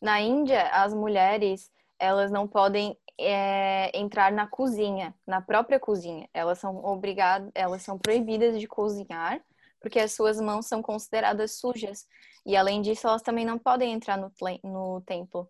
Na 0.00 0.20
Índia, 0.20 0.68
as 0.68 0.94
mulheres, 0.94 1.70
elas 1.98 2.30
não 2.30 2.46
podem 2.46 2.96
é, 3.18 3.90
entrar 3.98 4.30
na 4.32 4.46
cozinha, 4.46 5.14
na 5.26 5.40
própria 5.40 5.80
cozinha. 5.80 6.28
Elas 6.32 6.58
são 6.58 6.84
obrigadas, 6.84 7.50
elas 7.54 7.82
são 7.82 7.98
proibidas 7.98 8.58
de 8.58 8.66
cozinhar 8.66 9.42
porque 9.80 9.98
as 9.98 10.12
suas 10.12 10.40
mãos 10.40 10.66
são 10.66 10.82
consideradas 10.82 11.58
sujas. 11.58 12.06
E 12.44 12.56
além 12.56 12.80
disso, 12.82 13.06
elas 13.06 13.22
também 13.22 13.44
não 13.44 13.58
podem 13.58 13.92
entrar 13.92 14.16
no, 14.16 14.32
no 14.64 15.00
templo. 15.02 15.48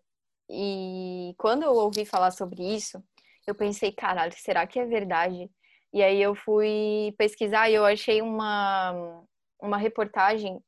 E 0.49 1.33
quando 1.37 1.63
eu 1.63 1.73
ouvi 1.73 2.05
falar 2.05 2.31
sobre 2.31 2.63
isso, 2.75 3.03
eu 3.47 3.55
pensei, 3.55 3.91
caralho, 3.91 4.33
será 4.35 4.65
que 4.67 4.79
é 4.79 4.85
verdade? 4.85 5.49
E 5.93 6.03
aí 6.03 6.21
eu 6.21 6.35
fui 6.35 7.13
pesquisar 7.17 7.69
e 7.69 7.75
eu 7.75 7.85
achei 7.85 8.21
uma, 8.21 9.23
uma 9.59 9.77
reportagem 9.77 10.61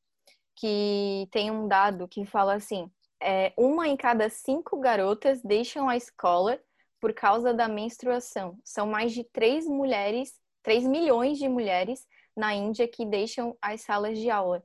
que 0.55 1.27
tem 1.31 1.51
um 1.51 1.67
dado 1.67 2.07
que 2.07 2.25
fala 2.25 2.55
assim: 2.55 2.89
é, 3.21 3.53
uma 3.55 3.87
em 3.87 3.95
cada 3.95 4.29
cinco 4.29 4.79
garotas 4.79 5.41
deixam 5.41 5.87
a 5.87 5.95
escola 5.95 6.59
por 6.99 7.13
causa 7.13 7.53
da 7.53 7.67
menstruação. 7.67 8.57
São 8.63 8.87
mais 8.87 9.13
de 9.13 9.23
3 9.23 9.67
mulheres, 9.67 10.33
3 10.63 10.83
milhões 10.85 11.37
de 11.37 11.47
mulheres 11.47 12.05
na 12.35 12.53
Índia 12.53 12.87
que 12.87 13.05
deixam 13.05 13.57
as 13.61 13.81
salas 13.81 14.17
de 14.17 14.29
aula. 14.29 14.63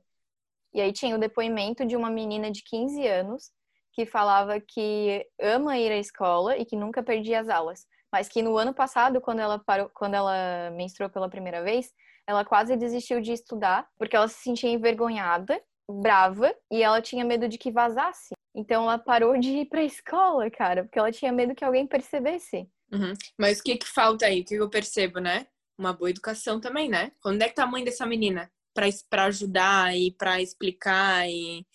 E 0.73 0.81
aí 0.81 0.91
tinha 0.91 1.15
o 1.15 1.19
depoimento 1.19 1.85
de 1.85 1.95
uma 1.95 2.09
menina 2.09 2.51
de 2.51 2.63
15 2.63 3.07
anos 3.07 3.51
que 3.91 4.05
falava 4.05 4.59
que 4.59 5.27
ama 5.41 5.77
ir 5.77 5.91
à 5.91 5.97
escola 5.97 6.55
e 6.55 6.65
que 6.65 6.75
nunca 6.75 7.01
perdia 7.01 7.39
as 7.39 7.49
aulas, 7.49 7.87
mas 8.11 8.29
que 8.29 8.43
no 8.43 8.55
ano 8.55 8.73
passado, 8.73 9.19
quando 9.19 9.39
ela 9.39 9.57
parou, 9.57 9.89
quando 9.89 10.13
ela 10.13 10.69
menstruou 10.71 11.09
pela 11.09 11.27
primeira 11.27 11.63
vez, 11.63 11.91
ela 12.27 12.45
quase 12.45 12.77
desistiu 12.77 13.19
de 13.21 13.31
estudar 13.31 13.87
porque 13.97 14.15
ela 14.15 14.27
se 14.27 14.35
sentia 14.35 14.69
envergonhada, 14.69 15.59
brava 15.89 16.55
e 16.71 16.83
ela 16.83 17.01
tinha 17.01 17.23
medo 17.25 17.47
de 17.47 17.57
que 17.57 17.71
vazasse. 17.71 18.33
Então 18.55 18.83
ela 18.83 18.97
parou 18.97 19.37
de 19.37 19.49
ir 19.49 19.65
para 19.65 19.81
a 19.81 19.85
escola, 19.85 20.49
cara, 20.49 20.83
porque 20.83 20.99
ela 20.99 21.11
tinha 21.11 21.31
medo 21.31 21.55
que 21.55 21.63
alguém 21.63 21.87
percebesse. 21.87 22.69
Uhum. 22.91 23.13
Mas 23.37 23.59
o 23.59 23.63
que 23.63 23.77
que 23.77 23.87
falta 23.87 24.25
aí? 24.25 24.41
O 24.41 24.45
que 24.45 24.55
eu 24.55 24.69
percebo, 24.69 25.19
né? 25.19 25.47
uma 25.77 25.93
boa 25.93 26.09
educação 26.09 26.59
também, 26.59 26.89
né? 26.89 27.11
Onde 27.23 27.45
é 27.45 27.49
que 27.49 27.55
tá 27.55 27.63
a 27.63 27.67
mãe 27.67 27.83
dessa 27.83 28.05
menina? 28.05 28.51
para 29.09 29.23
ajudar 29.23 29.97
e 29.97 30.11
para 30.11 30.39
explicar 30.39 31.27
e 31.27 31.65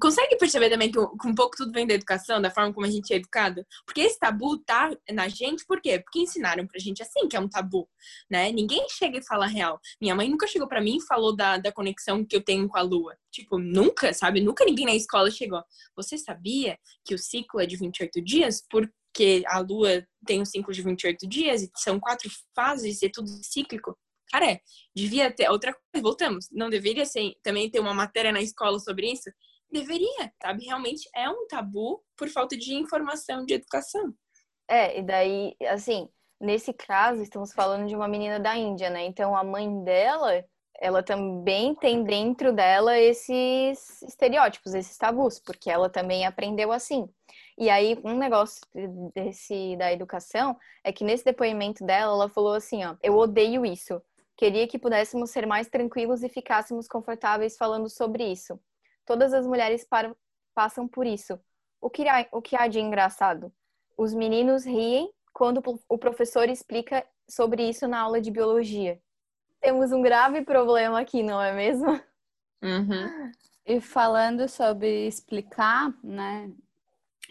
consegue 0.00 0.36
perceber 0.36 0.70
também 0.70 0.90
que 0.90 0.98
um 0.98 1.34
pouco 1.34 1.56
tudo 1.56 1.72
vem 1.72 1.86
da 1.86 1.94
educação, 1.94 2.40
da 2.40 2.50
forma 2.50 2.72
como 2.72 2.86
a 2.86 2.90
gente 2.90 3.12
é 3.12 3.16
educado? 3.16 3.64
Porque 3.84 4.00
esse 4.00 4.18
tabu 4.18 4.58
tá 4.58 4.90
na 5.10 5.28
gente, 5.28 5.64
por 5.66 5.80
quê? 5.80 5.98
Porque 5.98 6.20
ensinaram 6.20 6.66
pra 6.66 6.78
gente 6.78 7.02
assim, 7.02 7.28
que 7.28 7.36
é 7.36 7.40
um 7.40 7.48
tabu, 7.48 7.88
né? 8.30 8.50
Ninguém 8.52 8.86
chega 8.88 9.18
e 9.18 9.24
fala 9.24 9.46
real. 9.46 9.80
Minha 10.00 10.14
mãe 10.14 10.28
nunca 10.28 10.46
chegou 10.46 10.68
para 10.68 10.80
mim 10.80 10.96
e 10.96 11.06
falou 11.06 11.34
da, 11.34 11.58
da 11.58 11.72
conexão 11.72 12.24
que 12.24 12.36
eu 12.36 12.42
tenho 12.42 12.68
com 12.68 12.78
a 12.78 12.82
lua. 12.82 13.16
Tipo, 13.30 13.58
nunca, 13.58 14.12
sabe? 14.12 14.40
Nunca 14.40 14.64
ninguém 14.64 14.86
na 14.86 14.94
escola 14.94 15.30
chegou. 15.30 15.62
Você 15.96 16.16
sabia 16.18 16.78
que 17.04 17.14
o 17.14 17.18
ciclo 17.18 17.60
é 17.60 17.66
de 17.66 17.76
28 17.76 18.22
dias? 18.22 18.64
Por 18.68 18.90
que 19.12 19.42
a 19.46 19.58
Lua 19.58 20.06
tem 20.24 20.40
um 20.40 20.44
ciclo 20.44 20.72
de 20.72 20.82
28 20.82 21.26
dias 21.26 21.62
e 21.62 21.70
são 21.76 21.98
quatro 21.98 22.30
fases 22.54 23.02
e 23.02 23.06
é 23.06 23.10
tudo 23.12 23.28
cíclico. 23.42 23.96
Cara, 24.30 24.52
é, 24.52 24.60
devia 24.94 25.30
ter 25.30 25.50
outra 25.50 25.72
coisa, 25.72 26.02
voltamos, 26.02 26.48
não 26.52 26.70
deveria 26.70 27.04
ser, 27.04 27.34
também 27.42 27.68
ter 27.68 27.80
uma 27.80 27.92
matéria 27.92 28.30
na 28.30 28.40
escola 28.40 28.78
sobre 28.78 29.10
isso? 29.10 29.28
Deveria, 29.70 30.32
sabe? 30.42 30.64
Realmente 30.64 31.08
é 31.14 31.28
um 31.28 31.46
tabu 31.46 32.02
por 32.16 32.28
falta 32.28 32.56
de 32.56 32.74
informação, 32.74 33.44
de 33.44 33.54
educação. 33.54 34.12
É, 34.68 34.98
e 34.98 35.02
daí, 35.02 35.56
assim, 35.68 36.08
nesse 36.40 36.72
caso, 36.72 37.22
estamos 37.22 37.52
falando 37.52 37.86
de 37.88 37.94
uma 37.94 38.08
menina 38.08 38.38
da 38.38 38.56
Índia, 38.56 38.90
né? 38.90 39.04
Então 39.04 39.36
a 39.36 39.44
mãe 39.44 39.82
dela 39.84 40.44
ela 40.80 41.02
também 41.02 41.74
tem 41.74 42.02
dentro 42.02 42.54
dela 42.54 42.98
esses 42.98 44.00
estereótipos, 44.02 44.74
esses 44.74 44.96
tabus, 44.96 45.38
porque 45.38 45.70
ela 45.70 45.90
também 45.90 46.24
aprendeu 46.24 46.72
assim. 46.72 47.06
E 47.58 47.68
aí, 47.68 48.00
um 48.02 48.16
negócio 48.16 48.62
desse 49.14 49.76
da 49.76 49.92
educação 49.92 50.56
é 50.82 50.90
que 50.90 51.04
nesse 51.04 51.22
depoimento 51.22 51.84
dela, 51.84 52.12
ela 52.14 52.28
falou 52.30 52.54
assim, 52.54 52.82
ó, 52.82 52.96
eu 53.02 53.14
odeio 53.14 53.66
isso. 53.66 54.00
Queria 54.38 54.66
que 54.66 54.78
pudéssemos 54.78 55.30
ser 55.30 55.46
mais 55.46 55.68
tranquilos 55.68 56.22
e 56.22 56.30
ficássemos 56.30 56.88
confortáveis 56.88 57.58
falando 57.58 57.90
sobre 57.90 58.24
isso. 58.24 58.58
Todas 59.10 59.34
as 59.34 59.46
mulheres 59.46 59.84
param, 59.84 60.14
passam 60.54 60.86
por 60.86 61.06
isso. 61.06 61.38
O 61.80 61.90
que, 61.90 62.08
há, 62.08 62.28
o 62.32 62.40
que 62.40 62.54
há 62.54 62.68
de 62.68 62.78
engraçado? 62.78 63.52
Os 63.96 64.14
meninos 64.14 64.64
riem 64.64 65.10
quando 65.32 65.62
o 65.88 65.98
professor 65.98 66.48
explica 66.48 67.04
sobre 67.28 67.68
isso 67.68 67.88
na 67.88 68.00
aula 68.00 68.20
de 68.20 68.30
biologia 68.30 69.00
temos 69.60 69.92
um 69.92 70.02
grave 70.02 70.42
problema 70.42 71.00
aqui, 71.00 71.22
não 71.22 71.40
é 71.40 71.52
mesmo? 71.52 71.92
Uhum. 72.62 73.32
E 73.64 73.80
falando 73.80 74.48
sobre 74.48 75.06
explicar, 75.06 75.94
né? 76.02 76.50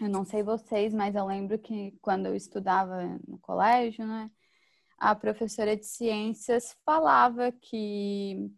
Eu 0.00 0.08
não 0.08 0.24
sei 0.24 0.42
vocês, 0.42 0.94
mas 0.94 1.14
eu 1.14 1.26
lembro 1.26 1.58
que 1.58 1.92
quando 2.00 2.26
eu 2.26 2.34
estudava 2.34 3.02
no 3.26 3.38
colégio, 3.38 4.06
né? 4.06 4.30
A 4.96 5.14
professora 5.14 5.76
de 5.76 5.84
ciências 5.84 6.76
falava 6.84 7.52
que 7.52 8.50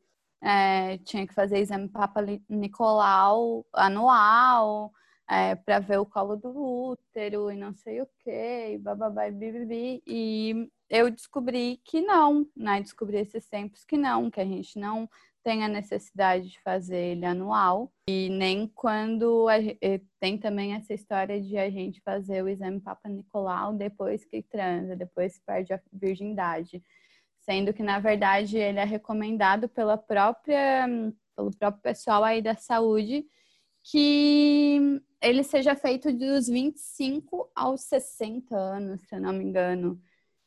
é, 0.42 0.98
tinha 0.98 1.26
que 1.26 1.34
fazer 1.34 1.58
exame 1.58 1.88
Papa 1.88 2.20
Nicolau 2.48 3.64
anual 3.72 4.92
é, 5.30 5.54
para 5.54 5.78
ver 5.78 5.98
o 5.98 6.06
colo 6.06 6.36
do 6.36 6.50
útero 6.50 7.50
e 7.50 7.56
não 7.56 7.72
sei 7.74 8.02
o 8.02 8.08
que, 8.18 8.78
bababá 8.78 9.28
e 9.28 9.30
bibibi. 9.32 10.02
E 10.06 10.68
eu 10.90 11.10
descobri 11.10 11.80
que 11.84 12.00
não, 12.02 12.46
né? 12.56 12.80
Descobri 12.80 13.18
esses 13.18 13.48
tempos 13.48 13.84
que 13.84 13.96
não, 13.96 14.30
que 14.30 14.40
a 14.40 14.44
gente 14.44 14.78
não 14.78 15.08
tem 15.42 15.64
a 15.64 15.68
necessidade 15.68 16.50
de 16.50 16.60
fazer 16.60 16.98
ele 16.98 17.26
anual 17.26 17.92
e 18.08 18.28
nem 18.30 18.68
quando 18.68 19.48
a, 19.48 19.54
tem 20.20 20.38
também 20.38 20.74
essa 20.74 20.94
história 20.94 21.40
de 21.40 21.56
a 21.58 21.68
gente 21.68 22.00
fazer 22.00 22.42
o 22.42 22.48
exame 22.48 22.80
Papa 22.80 23.08
Nicolau 23.08 23.74
depois 23.74 24.24
que 24.24 24.42
transa, 24.42 24.94
depois 24.94 25.38
que 25.38 25.44
perde 25.44 25.72
a 25.72 25.80
virgindade, 25.92 26.82
sendo 27.42 27.72
que 27.74 27.82
na 27.82 27.98
verdade 28.00 28.56
ele 28.56 28.78
é 28.78 28.84
recomendado 28.84 29.68
pela 29.68 29.98
própria 29.98 30.86
pelo 31.36 31.50
próprio 31.56 31.82
pessoal 31.82 32.24
aí 32.24 32.42
da 32.42 32.56
saúde 32.56 33.24
que 33.84 35.02
ele 35.20 35.42
seja 35.44 35.74
feito 35.76 36.12
dos 36.12 36.48
25 36.48 37.50
aos 37.54 37.82
60 37.82 38.56
anos, 38.56 39.00
se 39.02 39.14
eu 39.14 39.20
não 39.20 39.32
me 39.32 39.44
engano. 39.44 40.00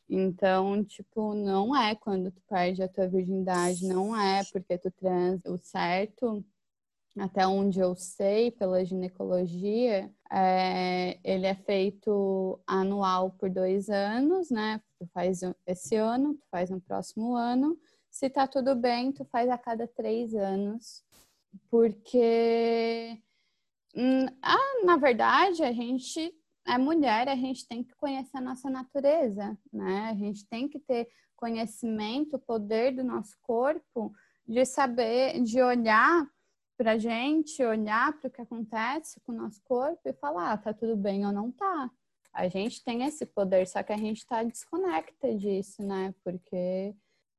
Então, 0.08 0.84
tipo, 0.84 1.34
não 1.34 1.76
é 1.76 1.94
quando 1.94 2.30
tu 2.30 2.40
perde 2.48 2.82
a 2.82 2.88
tua 2.88 3.08
virgindade, 3.08 3.86
não 3.86 4.16
é 4.18 4.42
porque 4.52 4.78
tu 4.78 4.90
trans. 4.92 5.40
O 5.46 5.58
certo, 5.58 6.44
até 7.18 7.46
onde 7.46 7.80
eu 7.80 7.94
sei, 7.96 8.50
pela 8.52 8.84
ginecologia, 8.84 10.12
é, 10.30 11.18
ele 11.24 11.46
é 11.46 11.54
feito 11.54 12.60
anual 12.66 13.32
por 13.32 13.50
dois 13.50 13.88
anos, 13.90 14.50
né? 14.50 14.80
Tu 14.98 15.06
faz 15.12 15.40
esse 15.66 15.94
ano, 15.96 16.34
tu 16.34 16.46
faz 16.50 16.70
no 16.70 16.80
próximo 16.80 17.34
ano. 17.34 17.78
Se 18.10 18.30
tá 18.30 18.46
tudo 18.46 18.74
bem, 18.74 19.12
tu 19.12 19.24
faz 19.26 19.48
a 19.50 19.58
cada 19.58 19.86
três 19.86 20.34
anos. 20.34 21.04
Porque, 21.70 23.20
hum, 23.94 24.26
ah, 24.42 24.84
na 24.84 24.96
verdade, 24.96 25.62
a 25.62 25.72
gente 25.72 26.34
é 26.66 26.78
mulher, 26.78 27.28
a 27.28 27.36
gente 27.36 27.66
tem 27.66 27.84
que 27.84 27.94
conhecer 27.94 28.38
a 28.38 28.40
nossa 28.40 28.68
natureza, 28.68 29.56
né? 29.72 30.08
A 30.10 30.14
gente 30.14 30.46
tem 30.46 30.68
que 30.68 30.80
ter 30.80 31.08
conhecimento, 31.36 32.38
poder 32.38 32.92
do 32.92 33.04
nosso 33.04 33.36
corpo, 33.42 34.12
de 34.46 34.64
saber, 34.64 35.42
de 35.42 35.60
olhar 35.62 36.26
para 36.76 36.92
a 36.92 36.98
gente, 36.98 37.62
olhar 37.64 38.12
para 38.18 38.28
o 38.28 38.30
que 38.30 38.40
acontece 38.40 39.20
com 39.20 39.32
o 39.32 39.36
nosso 39.36 39.60
corpo 39.62 40.00
e 40.04 40.12
falar, 40.14 40.52
ah, 40.52 40.58
tá 40.58 40.74
tudo 40.74 40.96
bem 40.96 41.24
ou 41.24 41.32
não 41.32 41.50
tá. 41.52 41.90
A 42.36 42.48
gente 42.48 42.84
tem 42.84 43.02
esse 43.04 43.24
poder, 43.24 43.66
só 43.66 43.82
que 43.82 43.94
a 43.94 43.96
gente 43.96 44.18
está 44.18 44.42
desconecta 44.42 45.34
disso, 45.34 45.82
né? 45.82 46.14
Porque 46.22 46.94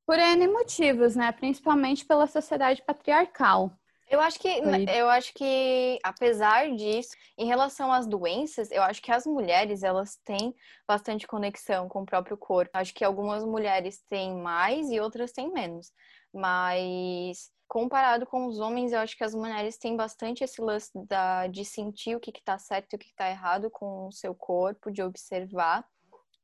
por 0.08 0.18
N 0.18 0.48
motivos, 0.48 1.16
né? 1.16 1.32
Principalmente 1.32 2.04
pela 2.04 2.25
sociedade 2.25 2.82
patriarcal. 2.82 3.72
Eu 4.10 4.22
acho 4.22 4.39
que 4.39 4.48
eu 4.48 5.10
acho 5.10 5.34
que 5.34 6.00
apesar 6.01 6.74
disso, 6.75 7.10
em 7.38 7.46
relação 7.46 7.92
às 7.92 8.08
doenças, 8.08 8.72
eu 8.72 8.82
acho 8.82 9.01
que 9.01 9.12
as 9.12 9.25
mulheres 9.25 9.84
elas 9.84 10.18
têm 10.25 10.56
bastante 10.88 11.27
conexão 11.27 11.88
com 11.88 12.01
o 12.01 12.06
próprio 12.06 12.38
corpo. 12.38 12.72
Acho 12.74 12.94
que 12.94 13.04
algumas 13.04 13.44
mulheres 13.44 14.01
têm 14.10 14.34
mais 14.36 14.89
e 14.89 15.00
outras 15.00 15.32
têm 15.32 15.51
menos. 15.51 15.92
Mas 16.34 17.51
comparado 17.67 18.25
com 18.25 18.47
os 18.47 18.59
homens, 18.59 18.93
eu 18.93 19.00
acho 19.00 19.17
que 19.17 19.24
as 19.24 19.36
mulheres 19.36 19.77
têm 19.77 19.95
bastante 19.95 20.43
esse 20.43 20.62
lance 20.62 20.91
da, 20.95 21.47
de 21.47 21.65
sentir 21.65 22.15
o 22.15 22.19
que 22.19 22.31
está 22.31 22.57
certo 22.57 22.93
e 22.93 22.95
o 22.95 23.00
que 23.00 23.07
está 23.07 23.29
errado 23.29 23.69
com 23.69 24.07
o 24.07 24.12
seu 24.12 24.33
corpo, 24.33 24.91
de 24.91 25.03
observar. 25.03 25.86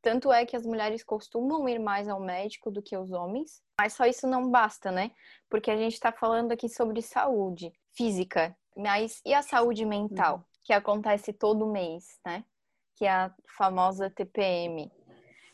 Tanto 0.02 0.34
é 0.34 0.46
que 0.46 0.56
as 0.56 0.66
mulheres 0.66 1.02
costumam 1.02 1.68
ir 1.70 1.80
mais 1.80 2.10
ao 2.10 2.20
médico 2.20 2.70
do 2.70 2.82
que 2.82 2.98
os 2.98 3.12
homens, 3.12 3.64
mas 3.80 3.94
só 3.94 4.06
isso 4.06 4.28
não 4.28 4.52
basta, 4.52 4.92
né? 4.92 5.12
Porque 5.50 5.72
a 5.72 5.78
gente 5.78 5.94
está 5.94 6.12
falando 6.12 6.52
aqui 6.52 6.68
sobre 6.68 7.02
saúde 7.02 7.72
física, 7.96 8.56
mas 8.76 9.22
e 9.26 9.34
a 9.34 9.42
saúde 9.42 9.86
mental, 9.86 10.38
uhum. 10.38 10.44
que 10.62 10.74
acontece 10.74 11.32
todo 11.32 11.72
mês, 11.72 12.20
né? 12.26 12.44
Que 12.96 13.06
é 13.06 13.12
a 13.12 13.34
famosa 13.58 14.10
TPM. 14.10 14.92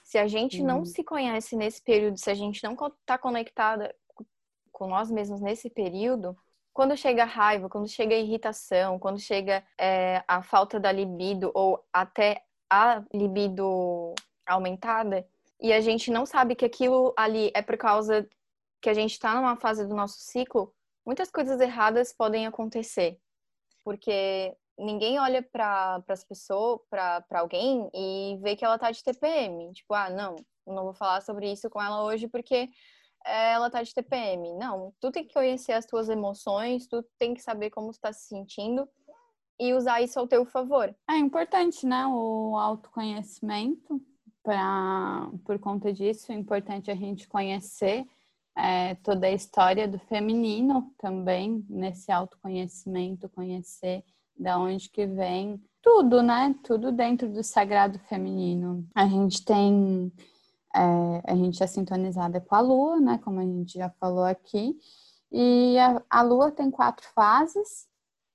Se 0.04 0.18
a 0.18 0.28
gente 0.28 0.62
uhum. 0.62 0.66
não 0.66 0.86
se 0.86 1.04
conhece 1.04 1.56
nesse 1.56 1.84
período, 1.84 2.18
se 2.18 2.32
a 2.32 2.34
gente 2.34 2.64
não 2.64 2.74
está 2.74 3.20
conectada 3.20 3.96
com 4.80 4.88
nós 4.88 5.12
mesmos 5.12 5.42
nesse 5.42 5.70
período, 5.70 6.36
quando 6.72 6.96
chega 6.96 7.24
a 7.24 7.26
raiva, 7.26 7.68
quando 7.68 7.90
chega 7.90 8.16
a 8.16 8.18
irritação, 8.18 8.98
quando 8.98 9.20
chega 9.20 9.62
é, 9.78 10.24
a 10.26 10.42
falta 10.42 10.80
da 10.80 10.90
libido 10.90 11.52
ou 11.54 11.86
até 11.92 12.42
a 12.70 13.04
libido 13.14 14.16
aumentada 14.48 15.28
e 15.60 15.74
a 15.74 15.82
gente 15.82 16.10
não 16.10 16.26
sabe 16.26 16.56
que 16.56 16.64
aquilo 16.64 17.14
ali 17.18 17.52
é 17.54 17.62
por 17.62 17.78
causa 17.78 18.28
que 18.82 18.90
a 18.90 18.94
gente 18.94 19.12
está 19.12 19.36
numa 19.36 19.58
fase 19.58 19.86
do 19.86 19.94
nosso 19.94 20.20
ciclo, 20.20 20.74
muitas 21.06 21.30
coisas 21.30 21.60
erradas 21.60 22.14
podem 22.14 22.48
acontecer. 22.48 23.20
Porque 23.84 24.56
ninguém 24.78 25.20
olha 25.20 25.44
para 25.44 26.02
as 26.08 26.24
pessoas, 26.24 26.80
para 26.90 27.26
alguém 27.32 27.90
e 27.94 28.40
vê 28.42 28.56
que 28.56 28.64
ela 28.64 28.80
tá 28.80 28.90
de 28.90 29.04
TPM. 29.04 29.74
Tipo, 29.74 29.94
ah, 29.94 30.10
não, 30.10 30.38
não 30.66 30.86
vou 30.86 30.94
falar 30.94 31.20
sobre 31.22 31.52
isso 31.52 31.70
com 31.70 31.82
ela 31.82 32.04
hoje 32.04 32.30
porque 32.30 32.70
ela 33.26 33.70
tá 33.70 33.84
de 33.84 33.94
TPM. 33.94 34.54
Não, 34.54 34.94
tu 35.00 35.12
tem 35.12 35.26
que 35.26 35.34
conhecer 35.34 35.74
as 35.74 35.86
tuas 35.86 36.10
emoções, 36.10 36.88
tu 36.88 37.04
tem 37.18 37.34
que 37.34 37.42
saber 37.42 37.70
como 37.70 37.92
tu 37.92 38.00
tá 38.00 38.12
se 38.14 38.28
sentindo 38.28 38.88
e 39.60 39.74
usar 39.74 40.02
isso 40.02 40.20
ao 40.20 40.28
teu 40.28 40.46
favor. 40.46 40.96
É 41.10 41.18
importante, 41.18 41.86
né, 41.86 42.08
o 42.08 42.56
autoconhecimento. 42.56 44.02
Pra, 44.42 45.30
por 45.44 45.60
conta 45.60 45.92
disso, 45.92 46.32
é 46.32 46.36
importante 46.36 46.90
a 46.90 46.96
gente 46.96 47.28
conhecer 47.28 48.08
é, 48.58 48.96
toda 48.96 49.28
a 49.28 49.32
história 49.32 49.88
do 49.88 50.00
feminino 50.00 50.92
também, 50.98 51.64
nesse 51.70 52.12
autoconhecimento, 52.12 53.30
conhecer 53.30 54.04
da 54.38 54.58
onde 54.58 54.90
que 54.90 55.06
vem 55.06 55.62
tudo, 55.82 56.24
né? 56.24 56.56
Tudo 56.64 56.92
dentro 56.92 57.28
do 57.30 57.44
sagrado 57.44 58.00
feminino. 58.00 58.88
A 58.96 59.06
gente 59.06 59.44
tem 59.44 60.12
é, 60.76 61.32
a 61.32 61.36
gente 61.36 61.62
é 61.64 61.68
sintonizada 61.68 62.40
com 62.40 62.56
a 62.56 62.60
Lua, 62.60 63.00
né? 63.00 63.20
Como 63.24 63.40
a 63.40 63.44
gente 63.44 63.78
já 63.78 63.90
falou 63.90 64.24
aqui. 64.24 64.78
E 65.32 65.78
a, 65.78 66.02
a 66.10 66.22
Lua 66.22 66.52
tem 66.52 66.70
quatro 66.72 67.08
fases 67.14 67.88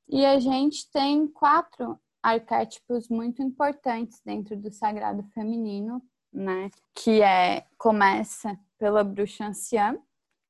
e 0.08 0.24
a 0.24 0.38
gente 0.38 0.90
tem 0.90 1.26
quatro 1.26 1.98
arquétipos 2.22 3.08
muito 3.08 3.42
importantes 3.42 4.20
dentro 4.24 4.56
do 4.56 4.70
sagrado 4.70 5.22
feminino, 5.34 6.02
né? 6.32 6.70
Que 6.94 7.22
é 7.22 7.66
começa 7.76 8.58
pela 8.78 9.04
bruxa 9.04 9.46
anciã, 9.46 9.98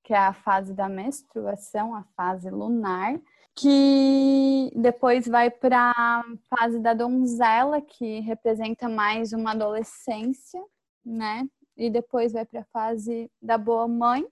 que 0.02 0.12
é 0.12 0.18
a 0.18 0.32
fase 0.32 0.72
da 0.74 0.88
menstruação, 0.88 1.94
a 1.94 2.04
fase 2.16 2.50
lunar, 2.50 3.18
que 3.56 4.72
depois 4.76 5.26
vai 5.26 5.50
para 5.50 5.92
a 5.96 6.24
fase 6.48 6.78
da 6.78 6.92
donzela, 6.92 7.80
que 7.80 8.20
representa 8.20 8.88
mais 8.88 9.32
uma 9.32 9.52
adolescência, 9.52 10.62
né? 11.04 11.48
E 11.76 11.90
depois 11.90 12.32
vai 12.32 12.44
para 12.44 12.60
a 12.60 12.66
fase 12.72 13.30
da 13.42 13.58
boa 13.58 13.88
mãe 13.88 14.26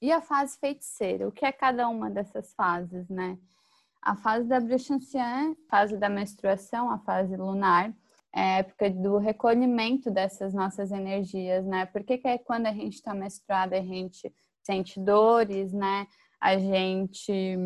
e 0.00 0.12
a 0.12 0.20
fase 0.20 0.58
feiticeira. 0.58 1.26
O 1.26 1.32
que 1.32 1.44
é 1.44 1.52
cada 1.52 1.88
uma 1.88 2.10
dessas 2.10 2.52
fases, 2.54 3.08
né? 3.08 3.38
A 4.02 4.14
fase 4.14 4.46
da 4.46 4.60
bruxa 4.60 4.94
anciã, 4.94 5.54
fase 5.68 5.96
da 5.96 6.08
menstruação, 6.08 6.90
a 6.90 6.98
fase 6.98 7.36
lunar, 7.36 7.92
é 8.32 8.40
a 8.40 8.58
época 8.58 8.90
do 8.90 9.16
recolhimento 9.16 10.10
dessas 10.10 10.52
nossas 10.52 10.92
energias, 10.92 11.64
né? 11.64 11.86
Porque 11.86 12.18
que 12.18 12.28
é 12.28 12.38
quando 12.38 12.66
a 12.66 12.72
gente 12.72 12.94
está 12.94 13.14
menstruada, 13.14 13.76
a 13.76 13.82
gente 13.82 14.32
sente 14.62 15.00
dores, 15.00 15.72
né? 15.72 16.06
A 16.38 16.58
gente, 16.58 17.56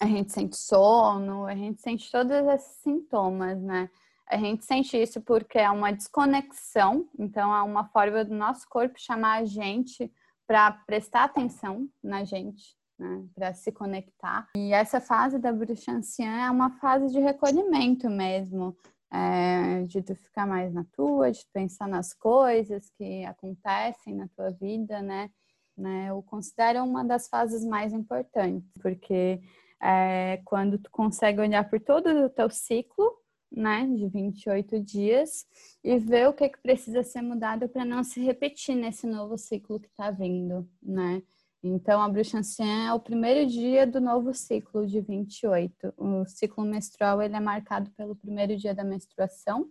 a 0.00 0.06
gente 0.06 0.32
sente 0.32 0.56
sono, 0.56 1.44
a 1.44 1.54
gente 1.54 1.82
sente 1.82 2.10
todos 2.10 2.30
esses 2.30 2.76
sintomas, 2.82 3.60
né? 3.60 3.90
A 4.28 4.36
gente 4.36 4.64
sente 4.64 4.96
isso 4.96 5.20
porque 5.20 5.58
é 5.58 5.70
uma 5.70 5.92
desconexão, 5.92 7.08
então 7.18 7.54
é 7.54 7.62
uma 7.62 7.84
forma 7.84 8.24
do 8.24 8.34
nosso 8.34 8.66
corpo 8.68 8.94
chamar 8.98 9.40
a 9.40 9.44
gente 9.44 10.10
para 10.46 10.72
prestar 10.72 11.24
atenção 11.24 11.88
na 12.02 12.24
gente, 12.24 12.76
né, 12.98 13.24
para 13.34 13.52
se 13.52 13.70
conectar. 13.72 14.48
E 14.56 14.72
essa 14.72 15.00
fase 15.00 15.38
da 15.38 15.52
bruxa 15.52 15.92
anciã 15.92 16.46
é 16.46 16.50
uma 16.50 16.70
fase 16.78 17.12
de 17.12 17.20
recolhimento 17.20 18.08
mesmo, 18.08 18.76
é, 19.12 19.82
de 19.84 20.02
tu 20.02 20.14
ficar 20.14 20.46
mais 20.46 20.72
na 20.72 20.84
tua, 20.92 21.30
de 21.30 21.44
pensar 21.52 21.86
nas 21.86 22.14
coisas 22.14 22.90
que 22.96 23.24
acontecem 23.24 24.14
na 24.14 24.28
tua 24.28 24.50
vida, 24.50 25.02
né? 25.02 25.30
né? 25.76 26.06
Eu 26.08 26.22
considero 26.22 26.82
uma 26.84 27.04
das 27.04 27.28
fases 27.28 27.64
mais 27.64 27.92
importantes, 27.92 28.70
porque 28.80 29.40
é 29.82 30.40
quando 30.44 30.78
tu 30.78 30.90
consegue 30.90 31.40
olhar 31.40 31.68
por 31.68 31.80
todo 31.80 32.06
o 32.08 32.30
teu 32.30 32.48
ciclo, 32.48 33.21
né, 33.54 33.86
de 33.86 34.08
28 34.08 34.80
dias, 34.80 35.46
e 35.84 35.98
ver 35.98 36.28
o 36.28 36.32
que, 36.32 36.48
que 36.48 36.60
precisa 36.60 37.02
ser 37.02 37.22
mudado 37.22 37.68
para 37.68 37.84
não 37.84 38.02
se 38.02 38.20
repetir 38.20 38.74
nesse 38.74 39.06
novo 39.06 39.36
ciclo 39.36 39.78
que 39.78 39.88
está 39.88 40.10
vindo, 40.10 40.68
né? 40.82 41.22
Então, 41.64 42.02
a 42.02 42.08
bruxa 42.08 42.38
anciã 42.38 42.88
é 42.88 42.92
o 42.92 42.98
primeiro 42.98 43.48
dia 43.48 43.86
do 43.86 44.00
novo 44.00 44.34
ciclo 44.34 44.84
de 44.84 45.00
28. 45.00 45.94
O 45.96 46.24
ciclo 46.26 46.64
menstrual 46.64 47.22
ele 47.22 47.36
é 47.36 47.40
marcado 47.40 47.88
pelo 47.92 48.16
primeiro 48.16 48.56
dia 48.56 48.74
da 48.74 48.82
menstruação 48.82 49.70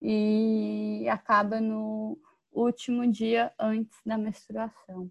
e 0.00 1.06
acaba 1.10 1.60
no 1.60 2.18
último 2.50 3.06
dia 3.06 3.52
antes 3.58 3.98
da 4.04 4.16
menstruação. 4.16 5.10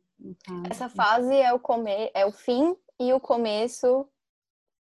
Essa 0.69 0.89
fase 0.89 1.33
é 1.35 1.53
o 1.53 1.59
come... 1.59 2.09
é 2.13 2.25
o 2.25 2.31
fim 2.31 2.75
e 2.99 3.13
o 3.13 3.19
começo 3.19 4.07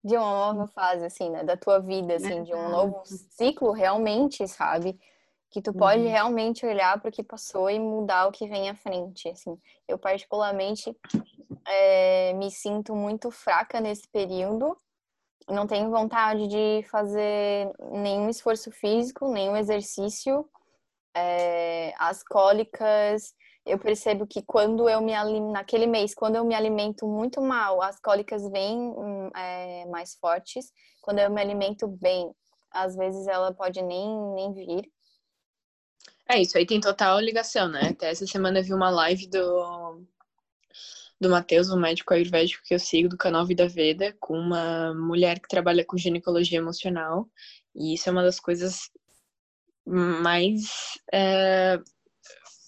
de 0.06 0.16
uma 0.16 0.54
nova 0.54 0.68
fase, 0.68 1.04
assim, 1.04 1.30
né? 1.30 1.44
Da 1.44 1.58
tua 1.58 1.80
vida, 1.80 2.16
assim, 2.16 2.44
de 2.44 2.54
um 2.54 2.70
novo 2.70 3.02
ciclo, 3.06 3.72
realmente, 3.72 4.48
sabe? 4.48 4.98
que 5.56 5.62
tu 5.62 5.74
pode 5.74 6.02
uhum. 6.02 6.10
realmente 6.10 6.66
olhar 6.66 7.00
para 7.00 7.08
o 7.08 7.12
que 7.12 7.24
passou 7.24 7.70
e 7.70 7.80
mudar 7.80 8.28
o 8.28 8.32
que 8.32 8.46
vem 8.46 8.70
à 8.70 8.76
frente. 8.76 9.30
Assim, 9.30 9.58
eu 9.88 9.98
particularmente 9.98 10.94
é, 11.66 12.34
me 12.34 12.52
sinto 12.52 12.94
muito 12.94 13.32
fraca 13.32 13.80
nesse 13.80 14.06
período. 14.10 14.78
Não 15.48 15.66
tenho 15.66 15.90
vontade 15.90 16.50
de 16.50 16.86
fazer 16.90 17.72
nenhum 17.90 18.28
esforço 18.28 18.70
físico, 18.70 19.32
nenhum 19.32 19.56
exercício. 19.56 20.46
É, 21.16 21.94
as 21.98 22.22
cólicas, 22.22 23.34
eu 23.66 23.80
percebo 23.80 24.28
que 24.28 24.44
quando 24.44 24.88
eu 24.88 25.02
me 25.02 25.14
naquele 25.52 25.88
mês, 25.88 26.14
quando 26.14 26.36
eu 26.36 26.46
me 26.46 26.54
alimento 26.54 27.08
muito 27.08 27.42
mal, 27.42 27.82
as 27.82 28.00
cólicas 28.00 28.48
vêm 28.52 28.78
hum, 28.78 29.30
é, 29.36 29.86
mais 29.88 30.16
fortes. 30.16 30.72
Quando 31.02 31.20
eu 31.20 31.32
me 31.32 31.42
alimento 31.42 31.88
bem, 31.88 32.32
às 32.72 32.96
vezes 32.96 33.28
ela 33.28 33.54
pode 33.54 33.82
nem, 33.82 34.08
nem 34.34 34.54
vir. 34.54 34.92
É, 36.30 36.42
isso 36.42 36.58
aí 36.58 36.66
tem 36.66 36.80
total 36.80 37.20
ligação, 37.20 37.68
né? 37.68 37.90
Até 37.90 38.10
essa 38.10 38.28
semana 38.28 38.60
eu 38.60 38.64
vi 38.64 38.74
uma 38.74 38.90
live 38.90 39.28
do, 39.28 40.06
do 41.20 41.30
Matheus, 41.30 41.70
um 41.70 41.80
médico 41.80 42.14
ayurvédico 42.14 42.64
que 42.64 42.74
eu 42.74 42.80
sigo 42.80 43.10
do 43.10 43.18
canal 43.18 43.46
Vida 43.46 43.68
Veda, 43.68 44.16
com 44.20 44.38
uma 44.38 44.94
mulher 44.94 45.40
que 45.40 45.48
trabalha 45.48 45.86
com 45.86 45.98
ginecologia 45.98 46.60
emocional. 46.60 47.30
E 47.76 47.94
isso 47.96 48.10
é 48.10 48.12
uma 48.12 48.24
das 48.24 48.40
coisas 48.40 48.92
mais, 49.86 51.00
é, 51.14 51.80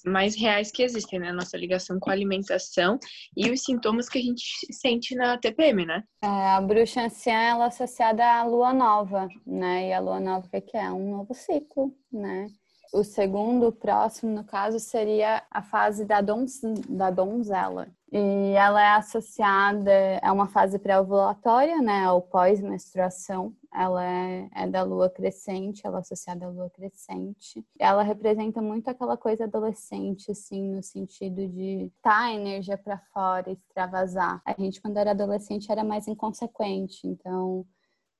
mais 0.05 0.35
reais 0.35 0.71
que 0.71 0.83
existem, 0.83 1.19
né? 1.19 1.31
Nossa 1.31 1.57
ligação 1.57 1.99
com 1.99 2.09
a 2.09 2.13
alimentação 2.13 2.99
e 3.35 3.49
os 3.49 3.63
sintomas 3.63 4.09
que 4.09 4.19
a 4.19 4.21
gente 4.21 4.43
sente 4.71 5.15
na 5.15 5.37
TPM, 5.37 5.85
né? 5.85 6.03
É, 6.21 6.27
a 6.27 6.61
bruxa 6.61 7.01
anciã, 7.01 7.33
ela 7.33 7.65
é 7.65 7.67
associada 7.67 8.23
à 8.23 8.43
lua 8.43 8.73
nova, 8.73 9.27
né? 9.45 9.89
E 9.89 9.93
a 9.93 9.99
lua 9.99 10.19
nova, 10.19 10.47
o 10.47 10.61
que 10.61 10.77
é? 10.77 10.91
Um 10.91 11.11
novo 11.11 11.33
ciclo, 11.33 11.93
né? 12.11 12.47
O 12.93 13.03
segundo, 13.03 13.71
próximo, 13.71 14.33
no 14.33 14.43
caso, 14.43 14.79
seria 14.79 15.43
a 15.51 15.61
fase 15.61 16.05
da, 16.05 16.21
da 16.21 17.11
donzela. 17.11 17.87
E 18.09 18.53
ela 18.53 18.81
é 18.81 18.95
associada, 18.95 19.91
é 19.91 20.31
uma 20.31 20.47
fase 20.47 20.79
pré-ovulatória, 20.79 21.81
né, 21.81 22.05
ao 22.05 22.21
pós-menstruação. 22.21 23.53
Ela 23.73 24.05
é, 24.05 24.49
é, 24.55 24.67
da 24.67 24.81
lua 24.83 25.09
crescente, 25.09 25.81
ela 25.85 25.97
é 25.97 25.99
associada 25.99 26.45
à 26.45 26.49
lua 26.49 26.69
crescente. 26.69 27.65
Ela 27.77 28.03
representa 28.03 28.61
muito 28.61 28.87
aquela 28.87 29.17
coisa 29.17 29.43
adolescente, 29.43 30.31
assim, 30.31 30.71
no 30.73 30.81
sentido 30.81 31.47
de 31.49 31.91
tá 32.01 32.27
a 32.27 32.33
energia 32.33 32.77
para 32.77 32.97
fora, 33.13 33.51
extravasar. 33.51 34.41
A 34.45 34.53
gente, 34.57 34.81
quando 34.81 34.97
era 34.97 35.11
adolescente, 35.11 35.69
era 35.69 35.83
mais 35.83 36.07
inconsequente, 36.07 37.05
então 37.05 37.65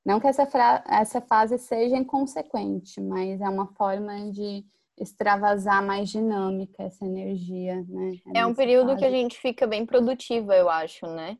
não 0.07 0.21
que 0.21 0.27
essa, 0.27 0.47
essa 0.87 1.19
fase 1.19 1.59
seja 1.59 1.97
inconsequente, 1.97 3.01
mas 3.01 3.41
é 3.41 3.49
uma 3.49 3.67
forma 3.73 4.31
de 4.31 4.65
extravasar 4.97 5.85
mais 5.85 6.09
dinâmica 6.09 6.81
essa 6.81 7.05
energia, 7.05 7.83
né? 7.89 8.13
É, 8.33 8.39
é 8.39 8.45
um 8.45 8.55
período 8.55 8.91
fase. 8.91 8.99
que 8.99 9.05
a 9.05 9.11
gente 9.11 9.37
fica 9.37 9.67
bem 9.67 9.85
produtiva, 9.85 10.55
eu 10.55 10.69
acho, 10.69 11.05
né? 11.07 11.37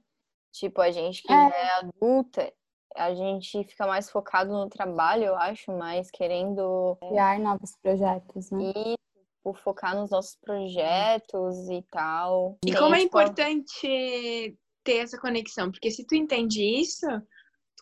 Tipo, 0.52 0.82
a 0.82 0.92
gente 0.92 1.24
que 1.24 1.32
é. 1.32 1.36
é 1.36 1.72
adulta, 1.80 2.54
a 2.94 3.16
gente 3.16 3.64
fica 3.64 3.88
mais 3.88 4.10
focado 4.10 4.52
no 4.52 4.68
trabalho, 4.68 5.24
eu 5.24 5.36
acho, 5.38 5.72
mais 5.72 6.12
querendo 6.12 6.98
é, 7.02 7.08
criar 7.08 7.40
novos 7.40 7.72
projetos, 7.82 8.52
né? 8.52 8.74
E 8.76 8.96
por 9.42 9.58
focar 9.60 9.96
nos 9.96 10.10
nossos 10.10 10.36
projetos 10.36 11.70
e 11.70 11.82
tal. 11.90 12.58
E 12.66 12.76
como 12.76 12.96
é 12.96 13.00
tipo... 13.00 13.08
importante 13.08 14.58
ter 14.84 14.98
essa 14.98 15.18
conexão, 15.18 15.72
porque 15.72 15.90
se 15.90 16.06
tu 16.06 16.16
entende 16.16 16.62
isso, 16.62 17.08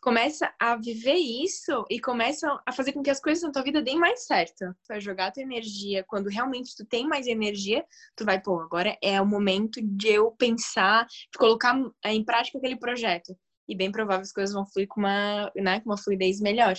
começa 0.06 0.54
a 0.60 0.76
viver 0.76 1.16
isso 1.16 1.84
e 1.90 2.00
começa 2.00 2.62
a 2.64 2.72
fazer 2.72 2.94
com 2.94 3.02
que 3.02 3.10
as 3.10 3.20
coisas 3.20 3.44
na 3.44 3.52
tua 3.52 3.64
vida 3.64 3.82
deem 3.82 3.98
mais 3.98 4.28
certo. 4.28 4.60
Tu 4.60 4.88
vai 4.88 5.02
jogar 5.02 5.32
tua 5.32 5.42
energia, 5.42 6.04
quando 6.04 6.30
realmente 6.30 6.76
tu 6.78 6.86
tem 6.86 7.08
mais 7.08 7.26
energia, 7.26 7.84
tu 8.16 8.24
vai, 8.24 8.40
pô, 8.40 8.60
agora 8.62 8.96
é 9.02 9.20
o 9.20 9.26
momento 9.26 9.82
de 9.82 10.10
eu 10.10 10.30
pensar, 10.30 11.08
de 11.08 11.40
colocar 11.40 11.76
em 12.06 12.24
prática 12.24 12.60
aquele 12.60 12.76
projeto. 12.76 13.36
E 13.68 13.76
bem 13.76 13.92
provável 13.92 14.22
as 14.22 14.32
coisas 14.32 14.54
vão 14.54 14.64
fluir 14.68 14.88
com 14.88 15.00
uma, 15.00 15.52
né, 15.56 15.80
com 15.80 15.90
uma 15.90 15.98
fluidez 15.98 16.40
melhor. 16.40 16.76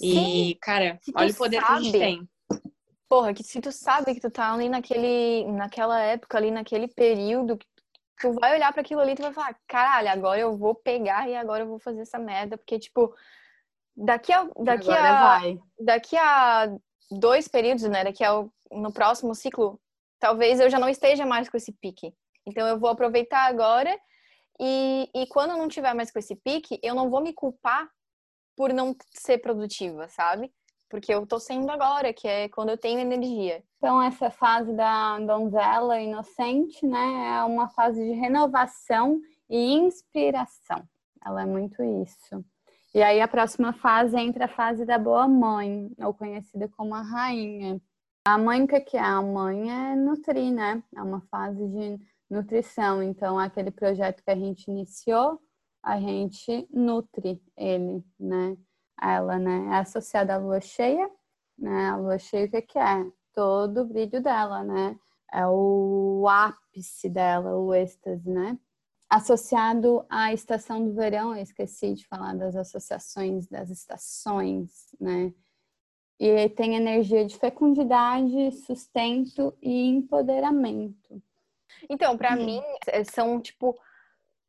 E, 0.00 0.12
Sim, 0.12 0.58
cara, 0.62 1.00
olha 1.16 1.32
o 1.32 1.34
poder 1.34 1.60
sabe, 1.60 1.66
que 1.66 1.72
a 1.72 1.82
gente 1.82 1.98
tem. 1.98 2.28
porra, 3.08 3.34
que 3.34 3.42
se 3.42 3.60
tu 3.60 3.72
sabe 3.72 4.14
que 4.14 4.20
tu 4.20 4.30
tá 4.30 4.54
ali 4.54 4.68
naquele, 4.68 5.44
naquela 5.50 6.00
época, 6.00 6.38
ali 6.38 6.52
naquele 6.52 6.86
período, 6.86 7.58
tu 8.20 8.32
vai 8.32 8.54
olhar 8.54 8.72
para 8.72 8.82
aquilo 8.82 9.00
ali 9.00 9.12
e 9.12 9.16
tu 9.16 9.22
vai 9.22 9.32
falar, 9.32 9.58
caralho, 9.66 10.10
agora 10.10 10.40
eu 10.40 10.56
vou 10.56 10.74
pegar 10.74 11.28
e 11.28 11.34
agora 11.34 11.62
eu 11.62 11.68
vou 11.68 11.78
fazer 11.78 12.02
essa 12.02 12.18
merda, 12.18 12.58
porque, 12.58 12.78
tipo, 12.78 13.14
daqui 13.96 14.32
a, 14.32 14.44
daqui 14.58 14.90
Agora 14.90 15.10
a, 15.10 15.38
vai. 15.38 15.58
daqui 15.78 16.16
a 16.16 16.70
dois 17.10 17.48
períodos, 17.48 17.84
né, 17.84 18.04
daqui 18.04 18.22
ao, 18.22 18.52
no 18.70 18.92
próximo 18.92 19.34
ciclo, 19.34 19.80
talvez 20.18 20.60
eu 20.60 20.70
já 20.70 20.78
não 20.78 20.88
esteja 20.88 21.26
mais 21.26 21.48
com 21.48 21.56
esse 21.56 21.72
pique. 21.72 22.14
Então 22.46 22.66
eu 22.66 22.78
vou 22.78 22.90
aproveitar 22.90 23.46
agora 23.46 23.98
e, 24.60 25.10
e 25.14 25.26
quando 25.26 25.50
eu 25.52 25.56
não 25.56 25.68
tiver 25.68 25.94
mais 25.94 26.10
com 26.10 26.18
esse 26.18 26.36
pique, 26.36 26.78
eu 26.82 26.94
não 26.94 27.10
vou 27.10 27.20
me 27.20 27.32
culpar 27.32 27.88
por 28.56 28.72
não 28.72 28.94
ser 29.14 29.38
produtiva, 29.38 30.08
sabe? 30.08 30.52
Porque 30.90 31.14
eu 31.14 31.24
tô 31.24 31.38
sendo 31.38 31.70
agora, 31.70 32.12
que 32.12 32.26
é 32.26 32.48
quando 32.48 32.70
eu 32.70 32.76
tenho 32.76 32.98
energia. 32.98 33.62
Então, 33.78 34.02
essa 34.02 34.28
fase 34.28 34.72
da 34.72 35.18
donzela 35.20 36.00
inocente, 36.00 36.84
né, 36.84 37.38
é 37.38 37.44
uma 37.44 37.68
fase 37.68 38.04
de 38.04 38.12
renovação 38.12 39.20
e 39.48 39.72
inspiração. 39.74 40.82
Ela 41.24 41.42
é 41.42 41.46
muito 41.46 41.80
isso. 41.82 42.44
E 42.92 43.00
aí, 43.02 43.20
a 43.20 43.28
próxima 43.28 43.72
fase 43.72 44.18
entra 44.18 44.46
a 44.46 44.48
fase 44.48 44.84
da 44.84 44.98
boa 44.98 45.28
mãe, 45.28 45.92
ou 45.98 46.12
conhecida 46.12 46.68
como 46.76 46.92
a 46.92 47.02
rainha. 47.02 47.80
A 48.24 48.36
mãe, 48.36 48.64
o 48.64 48.66
que 48.66 48.80
que 48.80 48.96
é? 48.96 49.00
A 49.00 49.22
mãe 49.22 49.70
é 49.70 49.94
nutrir, 49.94 50.52
né? 50.52 50.82
É 50.94 51.00
uma 51.00 51.20
fase 51.30 51.68
de 51.68 52.00
nutrição. 52.28 53.00
Então, 53.00 53.38
aquele 53.38 53.70
projeto 53.70 54.22
que 54.24 54.30
a 54.30 54.36
gente 54.36 54.68
iniciou, 54.68 55.40
a 55.82 56.00
gente 56.00 56.68
nutre 56.70 57.40
ele, 57.56 58.04
né? 58.18 58.56
Ela, 59.00 59.38
né? 59.38 59.66
É 59.76 59.78
associada 59.80 60.34
à 60.34 60.38
lua 60.38 60.60
cheia, 60.60 61.10
né? 61.58 61.90
A 61.90 61.96
lua 61.96 62.18
cheia, 62.18 62.46
o 62.46 62.50
que 62.50 62.62
que 62.62 62.78
é? 62.78 63.06
Todo 63.34 63.82
o 63.82 63.84
brilho 63.86 64.20
dela, 64.22 64.62
né? 64.62 64.98
É 65.32 65.46
o 65.46 66.26
ápice 66.28 67.08
dela, 67.08 67.56
o 67.56 67.72
êxtase, 67.74 68.28
né? 68.28 68.58
Associado 69.08 70.04
à 70.08 70.32
estação 70.32 70.84
do 70.86 70.94
verão, 70.94 71.34
eu 71.34 71.42
esqueci 71.42 71.94
de 71.94 72.06
falar 72.06 72.34
das 72.36 72.54
associações 72.56 73.46
das 73.48 73.70
estações, 73.70 74.94
né? 75.00 75.32
E 76.18 76.48
tem 76.50 76.76
energia 76.76 77.24
de 77.24 77.36
fecundidade, 77.38 78.52
sustento 78.52 79.56
e 79.62 79.86
empoderamento. 79.88 81.22
Então, 81.88 82.16
pra 82.16 82.36
Hum. 82.36 82.44
mim, 82.44 82.62
é, 82.88 83.02
são, 83.04 83.40
tipo, 83.40 83.78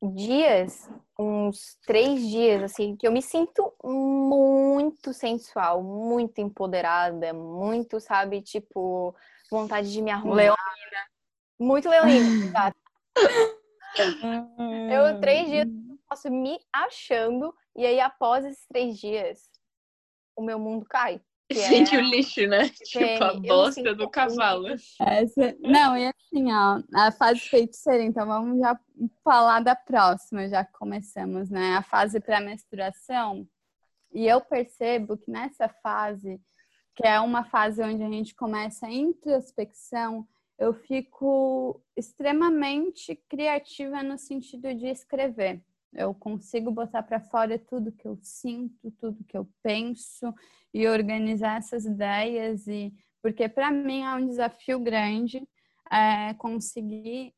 dias, 0.02 0.90
uns 1.18 1.78
três 1.86 2.20
dias, 2.28 2.64
assim, 2.64 2.96
que 2.96 3.08
eu 3.08 3.12
me 3.12 3.22
sinto 3.22 3.74
muito 3.84 5.14
sensual, 5.14 5.84
muito 5.84 6.40
empoderada, 6.42 7.34
muito, 7.34 8.00
sabe, 8.00 8.42
tipo, 8.42 9.16
vontade 9.50 9.92
de 9.92 10.02
me 10.02 10.10
arrumar. 10.10 10.36
Leonina. 10.36 11.08
Muito 11.60 11.90
leonina, 11.90 12.28
exato. 12.44 12.78
Eu, 14.90 15.20
três 15.20 15.50
dias, 15.50 15.68
posso 16.10 16.32
me 16.32 16.60
achando, 16.74 17.54
e 17.76 17.86
aí, 17.86 18.00
após 18.00 18.44
esses 18.44 18.66
três 18.68 18.98
dias, 18.98 19.50
o 20.36 20.42
meu 20.42 20.58
mundo 20.58 20.86
cai. 20.86 21.22
Que 21.54 21.60
é- 21.60 21.68
Sente 21.68 21.96
o 21.96 22.02
lixo, 22.02 22.46
né? 22.48 22.70
Tipo, 22.86 23.24
a 23.24 23.34
bosta 23.34 23.94
do 23.96 24.10
cavalo. 24.10 24.68
Essa... 24.70 25.56
Não, 25.60 25.98
e 25.98 26.08
assim, 26.08 26.52
ó, 26.52 26.82
a 26.94 27.12
fase 27.12 27.42
feiticeira, 27.42 28.04
então 28.04 28.26
vamos 28.26 28.60
já 28.60 28.80
falar 29.24 29.62
da 29.62 29.76
próxima, 29.76 30.48
já 30.48 30.64
que 30.64 30.74
começamos, 30.74 31.50
né? 31.50 31.76
A 31.76 31.82
fase 31.82 32.20
pré-menstruação. 32.20 33.48
E 34.14 34.28
eu 34.28 34.42
percebo 34.42 35.18
que 35.18 35.32
nessa 35.32 35.70
fase, 35.70 36.40
que 36.96 37.08
é 37.08 37.20
uma 37.20 37.46
fase 37.46 37.82
onde 37.82 38.04
a 38.04 38.10
gente 38.10 38.36
começa 38.36 38.88
a 38.88 38.92
introspecção, 38.92 40.28
eu 40.60 40.74
fico 40.74 41.82
extremamente 41.98 43.16
criativa 43.28 44.04
no 44.04 44.18
sentido 44.18 44.76
de 44.76 44.88
escrever. 44.88 45.62
Eu 45.94 46.14
consigo 46.14 46.72
botar 46.72 47.04
para 47.04 47.20
fora 47.20 47.60
tudo 47.60 47.92
que 47.92 48.08
eu 48.08 48.18
sinto, 48.22 48.92
tudo 48.92 49.24
que 49.26 49.38
eu 49.38 49.48
penso 49.62 50.34
e 50.74 50.88
organizar 50.88 51.58
essas 51.58 51.86
ideias 51.86 52.68
e 52.68 52.94
porque 53.22 53.48
para 53.48 53.70
mim 53.70 54.02
é 54.02 54.16
um 54.16 54.26
desafio 54.26 54.80
grande 54.80 55.48
é, 55.92 56.34
conseguir 56.36 57.34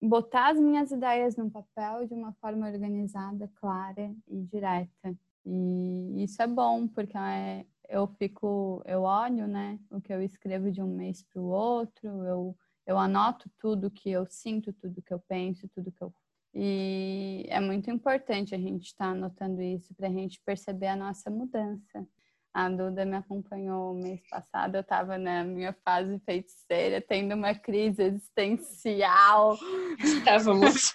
botar 0.00 0.52
as 0.52 0.58
minhas 0.58 0.90
ideias 0.90 1.36
no 1.36 1.50
papel 1.50 2.06
de 2.06 2.14
uma 2.14 2.32
forma 2.34 2.68
organizada, 2.68 3.50
clara 3.56 4.12
e 4.26 4.42
direta. 4.42 5.16
E 5.44 6.24
isso 6.24 6.40
é 6.42 6.46
bom, 6.46 6.86
porque 6.88 7.16
é, 7.16 7.64
eu 7.88 8.06
fico, 8.06 8.82
eu 8.86 9.02
olho, 9.02 9.46
né, 9.46 9.78
o 9.90 10.00
que 10.00 10.12
eu 10.12 10.22
escrevo 10.22 10.70
de 10.70 10.82
um 10.82 10.86
mês 10.86 11.22
para 11.22 11.40
o 11.40 11.46
outro, 11.46 12.08
eu, 12.24 12.56
eu 12.86 12.98
anoto 12.98 13.50
tudo 13.58 13.90
que 13.90 14.10
eu 14.10 14.26
sinto, 14.26 14.72
tudo 14.72 15.02
que 15.02 15.12
eu 15.12 15.20
penso, 15.20 15.68
tudo 15.68 15.92
que 15.92 16.02
eu 16.02 16.12
e 16.54 17.44
é 17.48 17.60
muito 17.60 17.90
importante 17.90 18.54
a 18.54 18.58
gente 18.58 18.86
estar 18.86 19.10
anotando 19.10 19.60
isso 19.62 19.94
para 19.94 20.08
a 20.08 20.12
gente 20.12 20.40
perceber 20.44 20.88
a 20.88 20.96
nossa 20.96 21.30
mudança. 21.30 22.06
A 22.52 22.68
Duda 22.68 23.04
me 23.04 23.16
acompanhou 23.16 23.94
mês 23.94 24.20
passado, 24.28 24.74
eu 24.74 24.80
estava 24.80 25.18
na 25.18 25.44
minha 25.44 25.72
fase 25.84 26.18
feiticeira, 26.20 27.00
tendo 27.00 27.34
uma 27.34 27.54
crise 27.54 28.02
existencial. 28.02 29.56
Estávamos. 30.02 30.92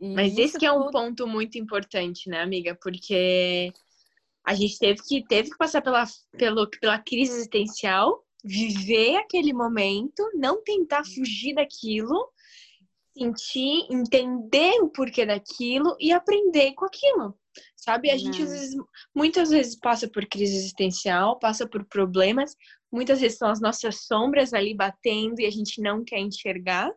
Mas 0.00 0.32
isso 0.32 0.40
esse 0.40 0.58
que 0.58 0.66
é 0.66 0.72
um 0.72 0.84
tudo- 0.84 0.90
ponto 0.92 1.26
muito 1.26 1.58
importante, 1.58 2.28
né, 2.28 2.40
amiga? 2.40 2.74
Porque 2.82 3.72
a 4.44 4.54
gente 4.54 4.78
teve 4.78 5.02
que, 5.06 5.22
teve 5.26 5.50
que 5.50 5.58
passar 5.58 5.82
pela, 5.82 6.04
pelo, 6.38 6.68
pela 6.80 6.98
crise 6.98 7.32
existencial, 7.32 8.24
viver 8.42 9.16
aquele 9.18 9.52
momento, 9.52 10.28
não 10.34 10.62
tentar 10.64 11.04
fugir 11.04 11.54
daquilo, 11.54 12.32
sentir, 13.16 13.86
entender 13.90 14.80
o 14.82 14.88
porquê 14.88 15.26
daquilo 15.26 15.96
e 15.98 16.12
aprender 16.12 16.72
com 16.74 16.84
aquilo. 16.84 17.34
Sabe? 17.76 18.10
A 18.10 18.16
gente, 18.16 18.42
às 18.42 18.48
Né. 18.50 18.56
vezes, 18.56 18.76
muitas 19.14 19.50
vezes 19.50 19.78
passa 19.78 20.08
por 20.08 20.24
crise 20.26 20.56
existencial, 20.56 21.38
passa 21.38 21.66
por 21.68 21.84
problemas, 21.84 22.54
muitas 22.92 23.20
vezes 23.20 23.38
são 23.38 23.50
as 23.50 23.60
nossas 23.60 24.04
sombras 24.06 24.52
ali 24.52 24.74
batendo 24.74 25.40
e 25.40 25.46
a 25.46 25.50
gente 25.50 25.80
não 25.80 26.04
quer 26.04 26.20
enxergar. 26.20 26.90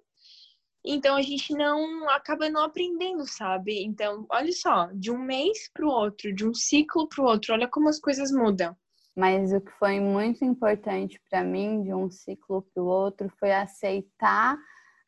Então 0.86 1.16
a 1.16 1.22
gente 1.22 1.54
não 1.54 2.10
acaba 2.10 2.50
não 2.50 2.64
aprendendo, 2.64 3.26
sabe? 3.26 3.84
Então, 3.84 4.26
olha 4.30 4.52
só, 4.52 4.90
de 4.94 5.12
um 5.12 5.18
mês 5.18 5.70
para 5.74 5.86
o 5.86 5.90
outro, 5.90 6.34
de 6.34 6.46
um 6.46 6.54
ciclo 6.54 7.08
para 7.08 7.24
o 7.24 7.28
outro, 7.28 7.54
olha 7.54 7.70
como 7.70 7.88
as 7.88 8.00
coisas 8.00 8.32
mudam. 8.32 8.76
Mas 9.16 9.54
o 9.54 9.62
que 9.62 9.72
foi 9.74 10.00
muito 10.00 10.44
importante 10.44 11.22
para 11.30 11.44
mim 11.44 11.84
de 11.84 11.94
um 11.94 12.10
ciclo 12.12 12.64
para 12.74 12.84
o 12.84 12.88
outro 12.88 13.32
foi 13.40 13.54
aceitar 13.54 14.58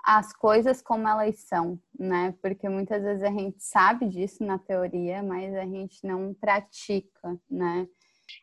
as 0.06 0.32
coisas 0.34 0.82
como 0.84 1.08
elas 1.08 1.40
são, 1.40 1.80
né? 1.98 2.34
Porque 2.42 2.70
muitas 2.70 3.02
vezes 3.02 3.24
a 3.24 3.32
gente 3.32 3.58
sabe 3.64 4.08
disso 4.08 4.44
na 4.44 4.60
teoria, 4.60 5.24
mas 5.24 5.54
a 5.56 5.66
gente 5.66 6.06
não 6.06 6.34
pratica, 6.34 7.36
né? 7.50 7.88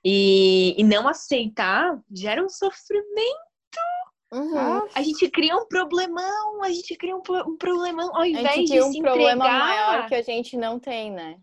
E, 0.05 0.75
e 0.77 0.83
não 0.85 1.07
aceitar 1.07 1.99
gera 2.11 2.45
um 2.45 2.49
sofrimento. 2.49 3.39
Uhum. 4.33 4.89
A 4.95 5.03
gente 5.03 5.31
cria 5.31 5.55
um 5.57 5.67
problemão, 5.67 6.63
a 6.63 6.71
gente 6.71 6.97
cria 6.97 7.15
um, 7.15 7.23
um 7.47 7.57
problemão 7.57 8.09
ao 8.17 8.23
A 8.23 8.29
invés 8.29 8.55
gente 8.57 8.65
de 8.67 8.73
tem 8.73 8.83
um 8.83 8.93
se 8.93 9.01
problema 9.01 9.45
entregar. 9.45 9.59
maior 9.59 10.09
que 10.09 10.15
a 10.15 10.23
gente 10.23 10.57
não 10.57 10.79
tem, 10.81 11.11
né? 11.13 11.39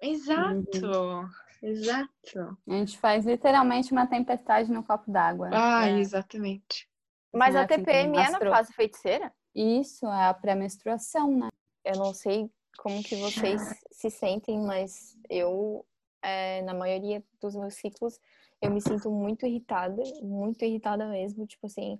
Exato, 0.00 1.28
exato. 1.62 2.56
A 2.68 2.72
gente 2.72 2.96
faz 2.98 3.26
literalmente 3.26 3.92
uma 3.92 4.06
tempestade 4.06 4.70
no 4.72 4.82
copo 4.84 5.10
d'água. 5.10 5.50
Ah, 5.52 5.88
É. 5.88 5.98
exatamente. 5.98 6.88
Mas 7.32 7.54
Né, 7.54 7.60
a 7.60 7.64
assim, 7.64 7.74
TPM 7.76 8.10
como 8.12 8.20
é 8.20 8.30
na 8.30 8.38
fase 8.38 8.72
feiticeira? 8.72 9.32
Isso 9.54 10.06
é 10.06 10.26
a 10.26 10.34
pré-menstruação, 10.34 11.36
né? 11.36 11.48
Eu 11.84 11.96
não 11.96 12.14
sei 12.14 12.50
como 12.78 13.02
que 13.02 13.16
vocês 13.16 13.60
se 13.90 14.10
sentem, 14.10 14.58
mas 14.58 15.18
eu, 15.28 15.84
é, 16.22 16.62
na 16.62 16.74
maioria 16.74 17.22
dos 17.40 17.54
meus 17.54 17.74
ciclos, 17.74 18.18
eu 18.60 18.70
me 18.70 18.80
sinto 18.80 19.10
muito 19.10 19.46
irritada, 19.46 20.02
muito 20.22 20.64
irritada 20.64 21.06
mesmo. 21.06 21.46
Tipo 21.46 21.66
assim, 21.66 21.98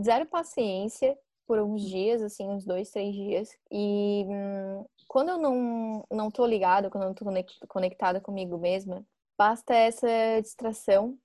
zero 0.00 0.26
paciência 0.26 1.18
por 1.46 1.58
uns 1.60 1.82
dias, 1.82 2.22
assim, 2.22 2.46
uns 2.48 2.64
dois, 2.64 2.90
três 2.90 3.14
dias. 3.14 3.56
E 3.70 4.24
hum, 4.28 4.84
quando 5.08 5.30
eu 5.30 5.38
não, 5.38 6.04
não 6.10 6.30
tô 6.30 6.46
ligada, 6.46 6.90
quando 6.90 7.04
eu 7.04 7.08
não 7.08 7.14
tô 7.14 7.24
conec- 7.24 7.66
conectada 7.68 8.20
comigo 8.20 8.56
mesma, 8.58 9.04
basta 9.36 9.74
essa 9.74 10.06
distração 10.40 11.18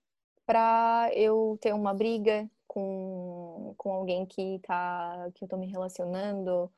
pra 0.46 1.10
eu 1.14 1.58
ter 1.62 1.74
uma 1.74 1.94
briga 1.94 2.50
com, 2.68 3.25
com 3.76 3.94
alguém 3.94 4.26
que 4.26 4.60
tá 4.64 5.30
que 5.36 5.46
eu 5.46 5.48
tô 5.48 5.58
me 5.58 5.68
relacionando 5.68 6.72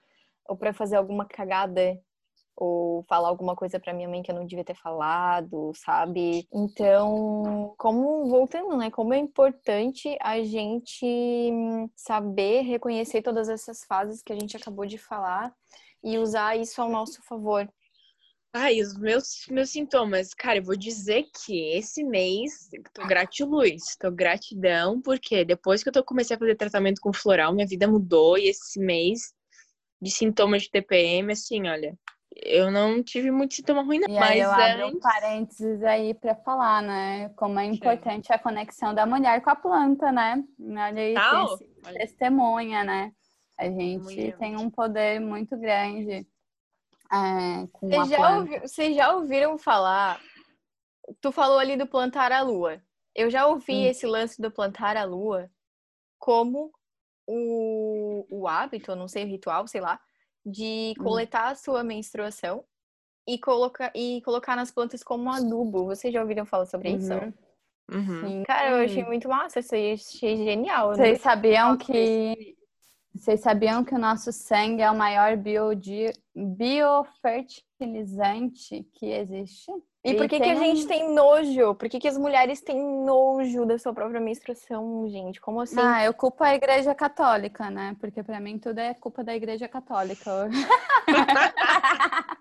ou 0.48 0.56
pra 0.58 0.74
fazer 0.74 0.96
alguma 0.96 1.26
cagada 1.26 2.00
ou 2.56 3.04
falar 3.04 3.30
alguma 3.30 3.56
coisa 3.56 3.80
pra 3.80 3.94
minha 3.94 4.10
mãe 4.10 4.24
que 4.24 4.32
eu 4.32 4.36
não 4.36 4.46
devia 4.46 4.66
ter 4.66 4.76
falado, 4.76 5.72
sabe? 5.76 6.48
Então, 6.52 7.76
como 7.78 8.26
voltando, 8.26 8.76
né? 8.76 8.90
Como 8.90 9.14
é 9.14 9.18
importante 9.18 10.18
a 10.20 10.44
gente 10.44 11.52
saber 11.96 12.62
reconhecer 12.62 13.22
todas 13.22 13.48
essas 13.48 13.84
fases 13.86 14.24
que 14.24 14.34
a 14.34 14.36
gente 14.36 14.58
acabou 14.58 14.88
de 14.88 14.98
falar 14.98 15.54
e 16.04 16.18
usar 16.18 16.58
isso 16.58 16.82
ao 16.82 16.90
nosso 16.90 17.22
favor. 17.24 17.70
Ai, 18.60 18.82
os 18.82 18.98
meus, 18.98 19.46
meus 19.52 19.70
sintomas, 19.70 20.34
cara, 20.34 20.58
eu 20.58 20.64
vou 20.64 20.76
dizer 20.76 21.26
que 21.46 21.78
esse 21.78 22.04
mês 22.04 22.68
tô 22.92 23.06
gratiluz, 23.06 23.96
tô 24.00 24.10
gratidão, 24.10 25.00
porque 25.00 25.46
depois 25.46 25.84
que 25.84 25.90
eu 25.90 25.94
tô, 25.94 26.04
comecei 26.04 26.36
a 26.36 26.40
fazer 26.40 26.56
tratamento 26.56 27.00
com 27.00 27.14
floral, 27.14 27.54
minha 27.54 27.68
vida 27.68 27.88
mudou 27.88 28.36
e 28.36 28.50
esse 28.50 28.80
mês 28.80 29.32
de 30.02 30.10
sintomas 30.10 30.64
de 30.64 30.72
TPM, 30.72 31.32
assim, 31.32 31.68
olha, 31.68 31.96
eu 32.36 32.72
não 32.72 33.04
tive 33.04 33.30
muito 33.30 33.54
sintoma 33.54 33.84
ruim, 33.84 34.00
não. 34.00 34.10
E 34.10 34.18
mas 34.18 34.32
aí 34.32 34.40
eu 34.40 34.52
abro 34.52 34.86
antes... 34.88 34.96
um 34.96 35.00
parênteses 35.02 35.84
aí 35.84 36.14
para 36.16 36.36
falar, 36.38 36.82
né? 36.82 37.30
Como 37.36 37.60
é 37.60 37.66
importante 37.66 38.34
a 38.34 38.40
conexão 38.40 38.92
da 38.92 39.06
mulher 39.06 39.40
com 39.44 39.52
a 39.52 39.56
planta, 39.56 40.12
né? 40.12 40.44
Olha 40.60 41.02
aí, 41.04 41.14
Tal. 41.14 41.60
tem- 41.60 41.70
Olha. 41.86 42.00
testemunha, 42.00 42.84
né? 42.84 43.12
A 43.56 43.66
gente 43.66 44.32
tem 44.40 44.58
um 44.58 44.72
poder 44.72 45.20
muito 45.20 45.56
grande 45.58 46.28
é, 47.12 47.68
com 47.72 47.90
Vocês 47.90 48.10
já, 48.10 48.38
ouvi- 48.38 48.60
vocês 48.60 48.96
já 48.96 49.16
ouviram 49.16 49.58
falar? 49.58 50.22
Tu 51.22 51.32
falou 51.32 51.58
ali 51.58 51.78
do 51.78 51.88
plantar 51.88 52.32
a 52.32 52.42
lua. 52.42 52.82
Eu 53.16 53.30
já 53.30 53.48
ouvi 53.48 53.74
Hum. 53.74 53.86
esse 53.90 54.06
lance 54.06 54.42
do 54.42 54.52
plantar 54.52 54.98
a 54.98 55.04
lua 55.04 55.50
como 56.20 56.72
o, 57.26 58.26
o 58.30 58.48
hábito, 58.48 58.96
não 58.96 59.08
sei, 59.08 59.24
o 59.24 59.28
ritual, 59.28 59.68
sei 59.68 59.82
lá, 59.82 60.00
de 60.46 60.94
Hum. 61.00 61.04
coletar 61.04 61.50
a 61.50 61.56
sua 61.56 61.84
menstruação 61.84 62.64
e, 63.28 63.38
colocar 63.40 63.92
e 63.96 64.22
colocar 64.24 64.56
nas 64.56 64.72
plantas 64.72 65.04
como 65.04 65.32
adubo. 65.32 65.86
Vocês 65.86 66.14
já 66.14 66.22
ouviram 66.22 66.46
falar 66.46 66.66
sobre 66.66 66.92
isso? 66.92 67.14
Uhum. 67.14 67.34
Uhum. 67.90 68.20
Sim. 68.28 68.44
Cara, 68.44 68.72
eu 68.72 68.86
achei 68.86 69.04
muito 69.04 69.30
massa, 69.30 69.60
isso 69.60 69.74
aí, 69.74 69.94
achei 69.94 70.36
genial. 70.38 70.92
Eu 70.92 70.96
Vocês 70.98 71.22
sabiam 71.22 71.78
que 71.78 72.58
vocês 73.18 73.42
sabiam 73.42 73.84
que 73.84 73.94
o 73.94 74.00
nosso 74.00 74.32
sangue 74.32 74.82
é 74.82 74.90
o 74.90 74.96
maior 74.96 75.36
biofertilizante 76.36 78.88
que 78.94 79.08
existe? 79.08 79.70
E 80.04 80.14
por 80.14 80.30
que, 80.30 80.38
que 80.38 80.44
tem 80.44 80.52
a 80.54 80.56
gente 80.56 80.88
tem 80.88 81.14
nojo? 81.14 81.76
Por 81.76 81.90
que, 81.90 82.00
que 82.00 82.08
as 82.08 82.18
mulheres 82.18 82.62
têm 82.62 82.82
nojo 82.82 83.66
da 83.66 83.78
sua 83.78 83.94
própria 83.94 84.22
menstruação, 84.22 85.06
gente? 85.10 85.42
Como 85.42 85.60
assim? 85.60 85.76
Ah, 85.80 86.06
eu 86.06 86.14
culpo 86.14 86.42
a 86.44 86.56
Igreja 86.56 86.96
Católica, 86.96 87.70
né? 87.70 87.96
Porque 88.00 88.24
pra 88.24 88.40
mim 88.40 88.58
tudo 88.58 88.80
é 88.80 88.94
culpa 88.94 89.22
da 89.24 89.36
Igreja 89.36 89.68
Católica. 89.68 90.50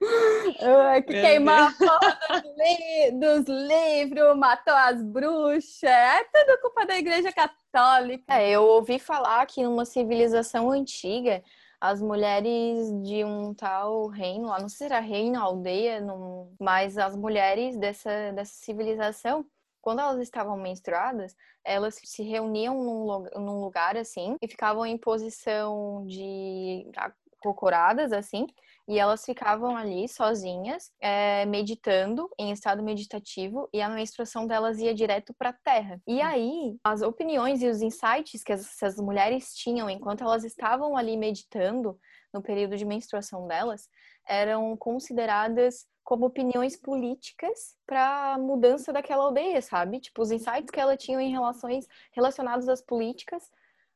Que 0.00 1.12
Meu 1.12 1.22
queimou 1.22 1.54
a 1.54 1.68
dos, 1.68 2.42
li- 2.56 3.10
dos 3.12 3.44
livros, 3.46 4.36
matou 4.36 4.74
as 4.74 5.02
bruxas. 5.02 5.84
É 5.84 6.24
tudo 6.24 6.60
culpa 6.62 6.86
da 6.86 6.96
Igreja 6.96 7.30
Católica. 7.32 8.24
É, 8.32 8.50
eu 8.50 8.62
ouvi 8.62 8.98
falar 8.98 9.44
que 9.46 9.62
numa 9.62 9.84
civilização 9.84 10.70
antiga, 10.70 11.42
as 11.80 12.00
mulheres 12.00 12.90
de 13.02 13.24
um 13.24 13.54
tal 13.54 14.06
reino, 14.06 14.48
lá 14.48 14.58
não 14.58 14.68
sei 14.68 14.88
se 14.88 14.92
era 14.92 15.00
reino, 15.00 15.40
aldeia, 15.40 16.00
não... 16.00 16.52
mas 16.58 16.98
as 16.98 17.14
mulheres 17.16 17.76
dessa, 17.76 18.32
dessa 18.32 18.52
civilização, 18.54 19.46
quando 19.80 20.00
elas 20.00 20.18
estavam 20.20 20.56
menstruadas, 20.56 21.34
elas 21.64 21.98
se 22.04 22.22
reuniam 22.22 22.74
num, 22.74 23.04
lu- 23.04 23.30
num 23.36 23.60
lugar 23.62 23.96
assim 23.96 24.36
e 24.42 24.48
ficavam 24.48 24.84
em 24.84 24.98
posição 24.98 26.04
de 26.06 26.86
acocoradas 26.96 28.12
assim, 28.12 28.46
e 28.90 28.98
elas 28.98 29.24
ficavam 29.24 29.76
ali 29.76 30.08
sozinhas, 30.08 30.90
é, 31.00 31.46
meditando, 31.46 32.28
em 32.36 32.50
estado 32.50 32.82
meditativo, 32.82 33.68
e 33.72 33.80
a 33.80 33.88
menstruação 33.88 34.48
delas 34.48 34.78
ia 34.80 34.92
direto 34.92 35.32
para 35.38 35.50
a 35.50 35.58
terra. 35.64 36.02
E 36.08 36.20
aí, 36.20 36.76
as 36.82 37.00
opiniões 37.00 37.62
e 37.62 37.68
os 37.68 37.80
insights 37.82 38.42
que 38.42 38.52
as- 38.52 38.66
essas 38.66 38.96
mulheres 38.96 39.54
tinham 39.54 39.88
enquanto 39.88 40.24
elas 40.24 40.42
estavam 40.42 40.96
ali 40.96 41.16
meditando, 41.16 41.96
no 42.34 42.42
período 42.42 42.76
de 42.76 42.84
menstruação 42.84 43.46
delas, 43.46 43.88
eram 44.26 44.76
consideradas 44.76 45.86
como 46.02 46.26
opiniões 46.26 46.76
políticas 46.76 47.76
para 47.86 48.34
a 48.34 48.38
mudança 48.38 48.92
daquela 48.92 49.22
aldeia, 49.22 49.62
sabe? 49.62 50.00
Tipo, 50.00 50.20
os 50.20 50.32
insights 50.32 50.70
que 50.72 50.80
ela 50.80 50.96
tinha 50.96 51.20
em 51.22 51.30
relações 51.30 51.86
relacionados 52.12 52.68
às 52.68 52.82
políticas 52.82 53.48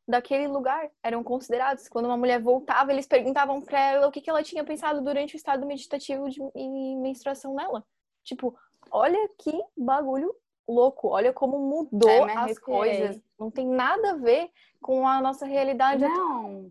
daquele 0.07 0.47
lugar 0.47 0.91
eram 1.03 1.23
considerados. 1.23 1.89
Quando 1.89 2.07
uma 2.07 2.17
mulher 2.17 2.41
voltava, 2.41 2.93
eles 2.93 3.07
perguntavam 3.07 3.61
para 3.61 3.81
ela 3.81 4.09
o 4.09 4.11
que, 4.13 4.21
que 4.21 4.31
ela 4.31 4.43
tinha 4.43 4.65
pensado 4.65 5.01
durante 5.03 5.35
o 5.35 5.37
estado 5.37 5.67
meditativo 5.67 6.29
de 6.29 6.41
e 6.55 6.97
menstruação 6.97 7.55
dela. 7.55 7.85
Tipo, 8.23 8.57
olha 8.91 9.29
que 9.39 9.53
bagulho 9.77 10.35
louco, 10.67 11.09
olha 11.09 11.33
como 11.33 11.59
mudou 11.59 12.29
É, 12.29 12.37
as 12.37 12.59
coisas. 12.59 13.21
Não 13.39 13.51
tem 13.51 13.67
nada 13.67 14.13
a 14.13 14.17
ver 14.17 14.51
com 14.81 15.07
a 15.07 15.21
nossa 15.21 15.47
realidade 15.47 16.05
atual. 16.05 16.67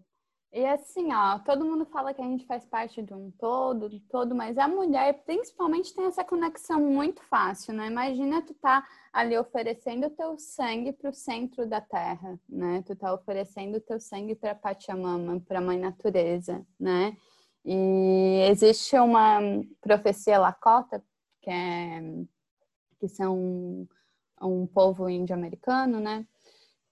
E 0.53 0.63
assim, 0.67 1.11
ó, 1.11 1.39
todo 1.39 1.65
mundo 1.65 1.83
fala 1.83 2.13
que 2.13 2.21
a 2.21 2.25
gente 2.25 2.45
faz 2.45 2.63
parte 2.63 3.01
de 3.01 3.11
um 3.11 3.31
todo, 3.31 3.89
do 3.89 3.99
todo, 4.01 4.35
mas 4.35 4.55
a 4.55 4.67
mulher 4.67 5.23
principalmente 5.25 5.95
tem 5.95 6.05
essa 6.05 6.23
conexão 6.23 6.79
muito 6.79 7.23
fácil, 7.23 7.73
né? 7.73 7.87
Imagina 7.87 8.39
tu 8.39 8.53
tá 8.53 8.87
ali 9.11 9.35
oferecendo 9.35 10.05
o 10.05 10.09
teu 10.11 10.37
sangue 10.37 10.93
para 10.93 11.09
o 11.09 11.13
centro 11.13 11.67
da 11.67 11.81
terra, 11.81 12.39
né? 12.47 12.83
Tu 12.85 12.95
tá 12.95 13.11
oferecendo 13.11 13.77
o 13.77 13.81
teu 13.81 13.99
sangue 13.99 14.35
para 14.35 14.53
Pachamama, 14.53 15.39
para 15.39 15.59
mãe 15.59 15.79
natureza, 15.79 16.63
né? 16.79 17.17
E 17.65 18.45
existe 18.47 18.95
uma 18.95 19.39
profecia 19.81 20.37
Lakota, 20.37 21.03
que 21.41 21.49
é 21.49 21.99
que 22.99 23.07
são 23.07 23.87
um 24.39 24.67
povo 24.67 25.09
índio-americano, 25.09 25.99
né? 25.99 26.27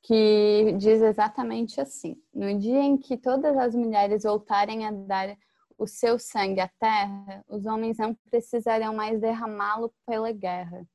Que 0.04 0.74
diz 0.78 1.02
exatamente 1.02 1.80
assim: 1.80 2.16
no 2.34 2.58
dia 2.58 2.82
em 2.82 2.98
que 2.98 3.18
todas 3.18 3.58
as 3.58 3.76
mulheres 3.76 4.24
voltarem 4.24 4.86
a 4.86 4.92
dar 4.92 5.38
o 5.78 5.88
seu 5.88 6.20
sangue 6.20 6.60
à 6.60 6.68
terra, 6.80 7.44
os 7.48 7.66
homens 7.66 7.98
não 7.98 8.16
precisarão 8.30 8.94
mais 8.94 9.20
derramá-lo 9.20 9.92
pela 10.06 10.32
guerra. 10.32 10.88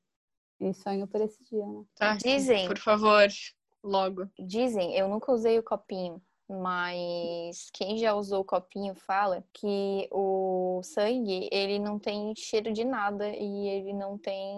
E 0.59 0.73
sonho 0.73 1.07
por 1.07 1.21
esse 1.21 1.43
dia, 1.43 1.65
né? 1.65 1.83
Tá, 1.95 2.15
Dizem. 2.15 2.67
Por 2.67 2.79
favor, 2.79 3.27
logo. 3.83 4.27
Dizem, 4.39 4.95
eu 4.95 5.07
nunca 5.07 5.31
usei 5.31 5.59
o 5.59 5.63
copinho, 5.63 6.21
mas 6.49 7.69
quem 7.73 7.97
já 7.97 8.13
usou 8.13 8.39
o 8.41 8.45
copinho 8.45 8.95
fala 8.95 9.43
que 9.51 10.07
o 10.11 10.81
sangue, 10.81 11.49
ele 11.51 11.77
não 11.77 11.99
tem 11.99 12.33
cheiro 12.35 12.71
de 12.71 12.85
nada 12.85 13.27
e 13.27 13.67
ele 13.67 13.93
não 13.93 14.17
tem, 14.17 14.57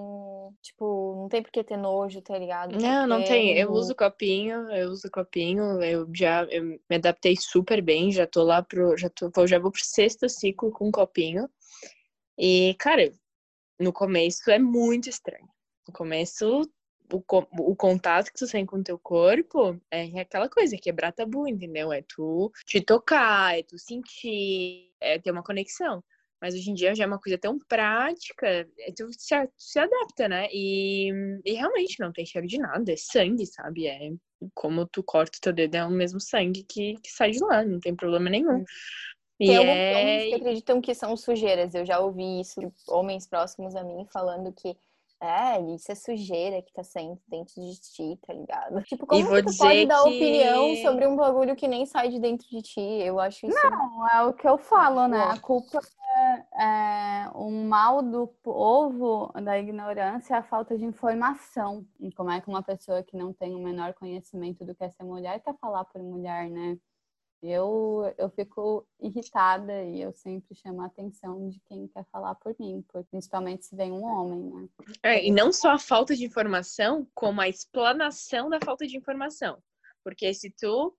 tipo, 0.62 1.16
não 1.18 1.28
tem 1.28 1.42
por 1.42 1.52
que 1.52 1.64
ter 1.64 1.78
nojo, 1.78 2.22
tá 2.22 2.38
ligado? 2.38 2.80
Não, 2.80 3.08
não 3.08 3.18
Porque 3.18 3.34
tem. 3.34 3.58
Eu 3.58 3.72
uso 3.72 3.96
copinho, 3.96 4.70
eu 4.72 4.90
uso 4.90 5.10
copinho, 5.10 5.82
eu 5.82 6.08
já 6.14 6.44
eu 6.46 6.64
me 6.64 6.96
adaptei 6.96 7.36
super 7.36 7.82
bem, 7.82 8.12
já 8.12 8.28
tô 8.28 8.44
lá 8.44 8.62
pro. 8.62 8.96
Já, 8.96 9.10
tô, 9.10 9.48
já 9.48 9.58
vou 9.58 9.72
pro 9.72 9.84
sexto 9.84 10.30
ciclo 10.30 10.72
com 10.72 10.92
copinho. 10.92 11.50
E, 12.38 12.76
cara, 12.80 13.12
no 13.80 13.92
começo 13.92 14.52
é 14.52 14.60
muito 14.60 15.10
estranho. 15.10 15.50
No 15.88 15.94
começo, 15.94 16.70
o, 17.12 17.24
o 17.72 17.76
contato 17.76 18.32
que 18.32 18.40
tu 18.40 18.48
tem 18.48 18.66
com 18.66 18.78
o 18.78 18.84
teu 18.84 18.98
corpo 18.98 19.80
é 19.92 20.22
aquela 20.22 20.50
coisa, 20.50 20.76
é 20.76 20.80
quebrar 20.80 21.12
tabu, 21.12 21.48
entendeu? 21.48 21.92
É 21.92 22.02
tu 22.02 22.52
te 22.66 22.82
tocar, 22.82 23.58
é 23.58 23.64
tu 23.64 23.78
sentir, 23.78 24.92
é 25.00 25.20
ter 25.20 25.32
uma 25.32 25.44
conexão. 25.44 26.04
Mas 26.42 26.54
hoje 26.54 26.72
em 26.72 26.74
dia 26.74 26.96
já 26.96 27.04
é 27.04 27.08
uma 27.08 27.20
coisa 27.20 27.38
tão 27.38 27.60
prática, 27.60 28.48
é 28.48 28.92
tu 28.96 29.12
se, 29.12 29.36
se 29.58 29.80
adapta, 29.80 30.28
né? 30.30 30.48
E, 30.52 31.12
e 31.44 31.54
realmente 31.54 32.00
não 32.00 32.14
tem 32.14 32.26
cheiro 32.26 32.48
de 32.48 32.58
nada, 32.58 32.92
é 32.92 32.96
sangue, 32.96 33.46
sabe? 33.46 33.88
É 33.88 34.12
como 34.54 34.86
tu 34.86 35.04
corta 35.04 35.38
o 35.38 35.42
teu 35.42 35.52
dedo, 35.54 35.76
é 35.76 35.86
o 35.86 35.90
mesmo 35.90 36.20
sangue 36.20 36.64
que, 36.64 36.96
que 37.04 37.12
sai 37.12 37.32
de 37.32 37.44
lá, 37.44 37.64
não 37.64 37.80
tem 37.80 37.94
problema 37.94 38.30
nenhum. 38.30 38.64
E 39.38 39.48
Tem 39.48 39.58
alguns 39.58 39.72
homens 39.72 40.24
é... 40.24 40.28
que 40.28 40.36
acreditam 40.36 40.82
que 40.82 40.94
são 40.94 41.16
sujeiras. 41.16 41.74
Eu 41.74 41.86
já 41.86 42.00
ouvi 42.00 42.42
isso, 42.42 42.60
homens 42.88 43.28
próximos 43.28 43.76
a 43.76 43.84
mim 43.84 44.06
falando 44.12 44.52
que 44.54 44.76
é, 45.22 45.60
isso 45.76 45.92
é 45.92 45.96
sujeira 45.96 46.62
que 46.62 46.72
tá 46.74 46.84
saindo 46.84 47.20
dentro 47.28 47.56
de 47.62 47.80
ti, 47.80 48.20
tá 48.26 48.34
ligado? 48.34 48.82
Tipo, 48.84 49.06
como 49.06 49.24
vou 49.26 49.36
que 49.38 49.44
tu 49.44 49.50
dizer 49.52 49.64
pode 49.66 49.86
dar 49.88 50.04
que- 50.04 50.10
opinião 50.10 50.76
sobre 50.78 51.08
um 51.08 51.16
bagulho 51.16 51.56
que 51.56 51.68
nem 51.68 51.86
sai 51.86 52.10
de 52.10 52.20
dentro 52.20 52.48
de 52.50 52.62
ti? 52.62 52.80
Eu 52.82 53.20
acho 53.20 53.46
isso. 53.46 53.58
Não, 53.70 54.08
é 54.10 54.24
o 54.24 54.34
que 54.34 54.48
eu 54.48 54.58
falo, 54.58 55.08
né? 55.08 55.22
A 55.24 55.38
culpa 55.40 55.80
é, 56.16 56.64
é 57.26 57.30
o 57.36 57.50
mal 57.52 58.02
do 58.02 58.28
povo 58.42 59.32
da 59.44 59.58
ignorância, 59.60 60.36
é 60.36 60.38
a 60.38 60.44
falta 60.44 60.78
de 60.78 60.86
informação. 60.86 61.86
E 62.00 62.12
como 62.12 62.32
é 62.32 62.40
que 62.42 62.48
uma 62.50 62.64
pessoa 62.64 63.04
que 63.04 63.18
não 63.18 63.34
tem 63.34 63.56
o 63.56 63.60
menor 63.60 63.94
conhecimento 63.94 64.64
do 64.66 64.74
que 64.74 64.84
é 64.84 64.90
ser 64.90 65.04
mulher 65.04 65.40
quer 65.42 65.56
falar 65.60 65.84
por 65.86 66.02
mulher, 66.02 66.50
né? 66.50 66.78
Eu, 67.42 68.14
eu 68.18 68.30
fico 68.30 68.86
irritada 69.00 69.84
e 69.86 70.02
eu 70.02 70.12
sempre 70.12 70.54
chamo 70.56 70.82
a 70.82 70.88
atenção 70.88 71.50
de 71.50 71.62
quem 71.62 71.88
quer 71.88 72.06
falar 72.12 72.36
por 72.36 72.54
mim, 72.60 72.84
principalmente 73.10 73.66
se 73.66 73.76
vem 73.76 73.92
um 73.92 74.04
homem, 74.04 74.42
né? 74.42 74.70
É, 75.02 75.26
e 75.26 75.32
não 75.32 75.54
só 75.54 75.72
a 75.72 75.80
falta 75.80 76.16
de 76.16 76.26
informação, 76.26 77.08
como 77.14 77.40
a 77.40 77.48
explanação 77.48 78.50
da 78.50 78.60
falta 78.60 78.86
de 78.86 78.98
informação. 78.98 79.58
Porque 80.04 80.34
se 80.34 80.52
tu 80.52 80.94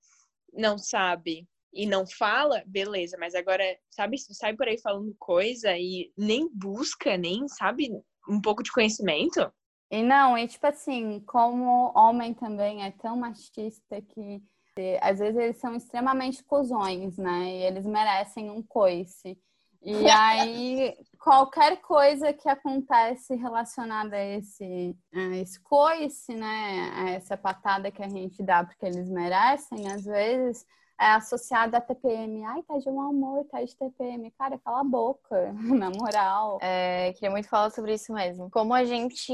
não 0.53 0.79
sabe 0.79 1.46
e 1.72 1.87
não 1.87 2.07
fala, 2.07 2.64
beleza, 2.66 3.16
mas 3.20 3.35
agora, 3.35 3.62
sabe, 3.90 4.16
se 4.16 4.29
tu 4.29 4.35
sai 4.35 4.57
por 4.57 4.66
aí 4.66 4.81
falando 4.81 5.14
coisa 5.18 5.76
e 5.76 6.11
nem 6.16 6.48
busca, 6.53 7.18
nem 7.18 7.46
sabe 7.48 7.90
um 8.29 8.40
pouco 8.40 8.62
de 8.62 8.72
conhecimento, 8.72 9.53
E 9.90 10.03
não, 10.03 10.38
e 10.38 10.46
tipo 10.46 10.64
assim, 10.66 11.18
como 11.26 11.92
homem 11.96 12.33
também 12.33 12.85
é 12.85 12.92
tão 12.92 13.16
machista 13.16 14.00
que 14.00 14.40
eh, 14.77 14.99
às 15.03 15.19
vezes 15.19 15.37
eles 15.37 15.57
são 15.59 15.75
extremamente 15.75 16.43
cuzões, 16.45 17.17
né? 17.17 17.45
E 17.45 17.63
eles 17.63 17.87
merecem 17.87 18.51
um 18.51 18.63
coice. 18.63 19.39
E 19.83 19.93
aí, 20.11 20.95
qualquer 21.19 21.81
coisa 21.81 22.33
que 22.33 22.49
acontece 22.49 23.35
relacionada 23.35 24.17
a 24.17 24.25
esse, 24.25 24.97
a 25.15 25.37
esse 25.37 25.61
coice, 25.61 26.35
né? 26.35 26.93
A 26.95 27.11
essa 27.11 27.37
patada 27.37 27.91
que 27.91 28.03
a 28.03 28.09
gente 28.09 28.43
dá 28.43 28.65
porque 28.65 28.87
eles 28.87 29.09
merecem, 29.09 29.91
às 29.91 30.05
vezes 30.05 30.67
é 31.01 31.13
associada 31.13 31.79
a 31.79 31.81
TPM. 31.81 32.45
Ai, 32.45 32.63
tá 32.63 32.77
de 32.77 32.89
um 32.91 33.01
amor, 33.01 33.47
tá 33.47 33.65
de 33.65 33.75
TPM. 33.75 34.31
Cara, 34.33 34.59
cala 34.59 34.81
a 34.81 34.85
boca, 34.85 35.53
na 35.57 35.91
moral. 35.91 36.59
É, 36.61 37.15
queria 37.15 37.31
muito 37.31 37.49
falar 37.49 37.71
sobre 37.71 37.95
isso 37.95 38.13
mesmo. 38.13 38.51
Como 38.51 38.75
a 38.75 38.85
gente 38.85 39.33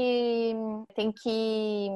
tem 0.95 1.11
que 1.11 1.89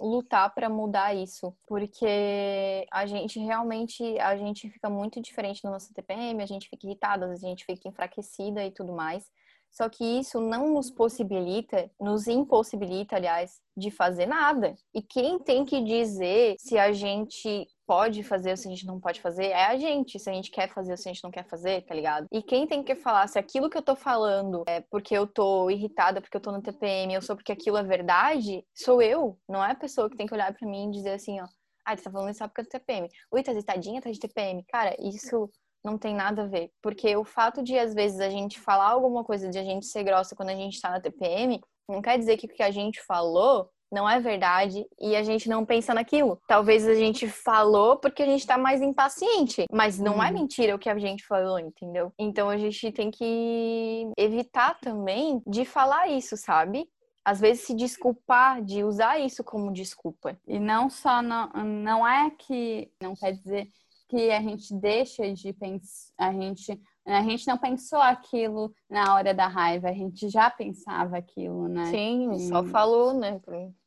lutar 0.00 0.52
para 0.54 0.68
mudar 0.68 1.14
isso, 1.14 1.56
porque 1.66 2.86
a 2.90 3.06
gente 3.06 3.38
realmente 3.38 4.18
a 4.18 4.36
gente 4.36 4.68
fica 4.70 4.90
muito 4.90 5.20
diferente 5.20 5.62
no 5.64 5.70
nosso 5.70 5.92
TPM, 5.94 6.42
a 6.42 6.46
gente 6.46 6.68
fica 6.68 6.86
irritada, 6.86 7.26
a 7.26 7.36
gente 7.36 7.64
fica 7.64 7.88
enfraquecida 7.88 8.64
e 8.64 8.70
tudo 8.70 8.92
mais. 8.92 9.30
Só 9.72 9.88
que 9.88 10.04
isso 10.04 10.38
não 10.38 10.74
nos 10.74 10.90
possibilita, 10.90 11.90
nos 11.98 12.26
impossibilita, 12.28 13.16
aliás, 13.16 13.58
de 13.74 13.90
fazer 13.90 14.26
nada. 14.26 14.74
E 14.94 15.00
quem 15.00 15.38
tem 15.38 15.64
que 15.64 15.82
dizer 15.82 16.56
se 16.58 16.78
a 16.78 16.92
gente 16.92 17.66
pode 17.86 18.22
fazer 18.22 18.50
ou 18.50 18.56
se 18.56 18.68
a 18.68 18.70
gente 18.70 18.86
não 18.86 19.00
pode 19.00 19.22
fazer 19.22 19.46
é 19.46 19.64
a 19.64 19.76
gente. 19.78 20.18
Se 20.18 20.28
a 20.28 20.32
gente 20.32 20.50
quer 20.50 20.68
fazer 20.68 20.92
ou 20.92 20.96
se 20.98 21.08
a 21.08 21.12
gente 21.12 21.24
não 21.24 21.30
quer 21.30 21.48
fazer, 21.48 21.82
tá 21.86 21.94
ligado? 21.94 22.26
E 22.30 22.42
quem 22.42 22.66
tem 22.66 22.82
que 22.82 22.94
falar 22.94 23.26
se 23.28 23.38
aquilo 23.38 23.70
que 23.70 23.78
eu 23.78 23.82
tô 23.82 23.96
falando 23.96 24.62
é 24.66 24.82
porque 24.82 25.16
eu 25.16 25.26
tô 25.26 25.70
irritada, 25.70 26.20
porque 26.20 26.36
eu 26.36 26.40
tô 26.40 26.52
no 26.52 26.62
TPM, 26.62 27.16
ou 27.16 27.22
só 27.22 27.34
porque 27.34 27.52
aquilo 27.52 27.78
é 27.78 27.82
verdade, 27.82 28.62
sou 28.74 29.00
eu. 29.00 29.38
Não 29.48 29.64
é 29.64 29.70
a 29.70 29.74
pessoa 29.74 30.10
que 30.10 30.18
tem 30.18 30.26
que 30.26 30.34
olhar 30.34 30.52
para 30.52 30.68
mim 30.68 30.88
e 30.88 30.92
dizer 30.92 31.12
assim, 31.12 31.40
ó. 31.40 31.46
Ah, 31.84 31.96
você 31.96 32.04
tá 32.04 32.10
falando 32.10 32.30
isso 32.30 32.38
só 32.38 32.46
porque 32.46 32.60
eu 32.60 32.64
tô 32.66 32.78
TPM. 32.78 33.08
Ui, 33.32 33.42
tá 33.42 33.52
tá 33.64 33.76
de 33.76 34.20
TPM. 34.20 34.64
Cara, 34.68 34.94
isso 35.00 35.50
não 35.84 35.98
tem 35.98 36.14
nada 36.14 36.42
a 36.42 36.46
ver. 36.46 36.70
Porque 36.80 37.16
o 37.16 37.24
fato 37.24 37.62
de, 37.62 37.78
às 37.78 37.94
vezes, 37.94 38.20
a 38.20 38.28
gente 38.28 38.60
falar 38.60 38.90
alguma 38.90 39.24
coisa, 39.24 39.48
de 39.48 39.58
a 39.58 39.64
gente 39.64 39.86
ser 39.86 40.04
grossa 40.04 40.36
quando 40.36 40.50
a 40.50 40.54
gente 40.54 40.80
tá 40.80 40.90
na 40.90 41.00
TPM, 41.00 41.60
não 41.88 42.00
quer 42.00 42.18
dizer 42.18 42.36
que 42.36 42.46
o 42.46 42.48
que 42.48 42.62
a 42.62 42.70
gente 42.70 43.02
falou 43.04 43.68
não 43.92 44.08
é 44.08 44.18
verdade 44.18 44.86
e 44.98 45.14
a 45.14 45.22
gente 45.22 45.48
não 45.48 45.66
pensa 45.66 45.92
naquilo. 45.92 46.40
Talvez 46.48 46.88
a 46.88 46.94
gente 46.94 47.28
falou 47.28 47.98
porque 47.98 48.22
a 48.22 48.26
gente 48.26 48.46
tá 48.46 48.56
mais 48.56 48.80
impaciente, 48.80 49.66
mas 49.70 49.98
não 49.98 50.14
uhum. 50.14 50.22
é 50.22 50.30
mentira 50.30 50.74
o 50.74 50.78
que 50.78 50.88
a 50.88 50.98
gente 50.98 51.26
falou, 51.26 51.58
entendeu? 51.58 52.10
Então 52.18 52.48
a 52.48 52.56
gente 52.56 52.90
tem 52.90 53.10
que 53.10 54.10
evitar 54.16 54.80
também 54.80 55.42
de 55.46 55.66
falar 55.66 56.08
isso, 56.08 56.36
sabe? 56.36 56.88
às 57.24 57.38
vezes 57.38 57.64
se 57.64 57.74
desculpar 57.74 58.62
de 58.62 58.82
usar 58.82 59.20
isso 59.20 59.44
como 59.44 59.72
desculpa. 59.72 60.36
E 60.46 60.58
não 60.58 60.90
só 60.90 61.22
não, 61.22 61.48
não 61.52 62.06
é 62.06 62.30
que 62.30 62.90
não 63.00 63.14
quer 63.14 63.32
dizer 63.32 63.68
que 64.12 64.30
a 64.30 64.42
gente 64.42 64.74
deixa 64.74 65.32
de 65.32 65.54
pensar, 65.54 66.12
a 66.18 66.32
gente 66.32 66.78
a 67.04 67.22
gente 67.22 67.48
não 67.48 67.58
pensou 67.58 67.98
aquilo 67.98 68.72
na 68.88 69.14
hora 69.14 69.34
da 69.34 69.48
raiva, 69.48 69.88
a 69.88 69.92
gente 69.92 70.28
já 70.28 70.48
pensava 70.48 71.16
aquilo, 71.16 71.66
né? 71.66 71.86
Sim, 71.86 72.30
e... 72.32 72.40
só 72.46 72.62
falou, 72.62 73.12
né? 73.12 73.40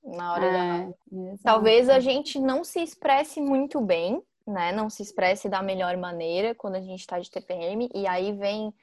Na 0.03 0.33
hora 0.33 0.45
é, 0.45 0.51
da 0.51 0.59
raiva. 0.59 0.95
Exatamente. 1.09 1.43
Talvez 1.43 1.89
a 1.89 1.99
gente 1.99 2.39
não 2.39 2.63
se 2.63 2.81
expresse 2.81 3.39
muito 3.39 3.79
bem, 3.79 4.21
né? 4.45 4.73
Não 4.73 4.89
se 4.89 5.01
expresse 5.01 5.47
da 5.47 5.61
melhor 5.61 5.95
maneira 5.95 6.53
quando 6.53 6.75
a 6.75 6.81
gente 6.81 6.99
está 6.99 7.17
de 7.17 7.31
TPM, 7.31 7.89
e 7.93 8.05
aí 8.05 8.33
vem 8.33 8.73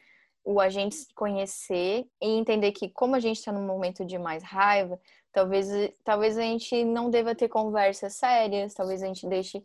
o 0.44 0.60
a 0.60 0.70
gente 0.70 0.94
se 0.94 1.14
conhecer 1.14 2.06
e 2.20 2.26
entender 2.26 2.72
que 2.72 2.88
como 2.88 3.14
a 3.14 3.20
gente 3.20 3.36
está 3.36 3.52
num 3.52 3.66
momento 3.66 4.02
de 4.02 4.18
mais 4.18 4.42
raiva, 4.42 4.98
talvez, 5.30 5.68
talvez 6.02 6.38
a 6.38 6.42
gente 6.42 6.84
não 6.84 7.10
deva 7.10 7.34
ter 7.34 7.48
conversas 7.48 8.14
sérias, 8.14 8.72
talvez 8.72 9.02
a 9.02 9.06
gente 9.06 9.28
deixe 9.28 9.62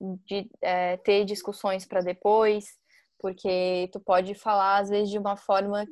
de 0.00 0.50
é, 0.60 0.96
ter 0.98 1.24
discussões 1.24 1.86
para 1.86 2.00
depois, 2.00 2.64
porque 3.18 3.88
tu 3.92 4.00
pode 4.00 4.34
falar 4.34 4.78
às 4.78 4.88
vezes 4.88 5.10
de 5.10 5.18
uma 5.18 5.36
forma 5.36 5.86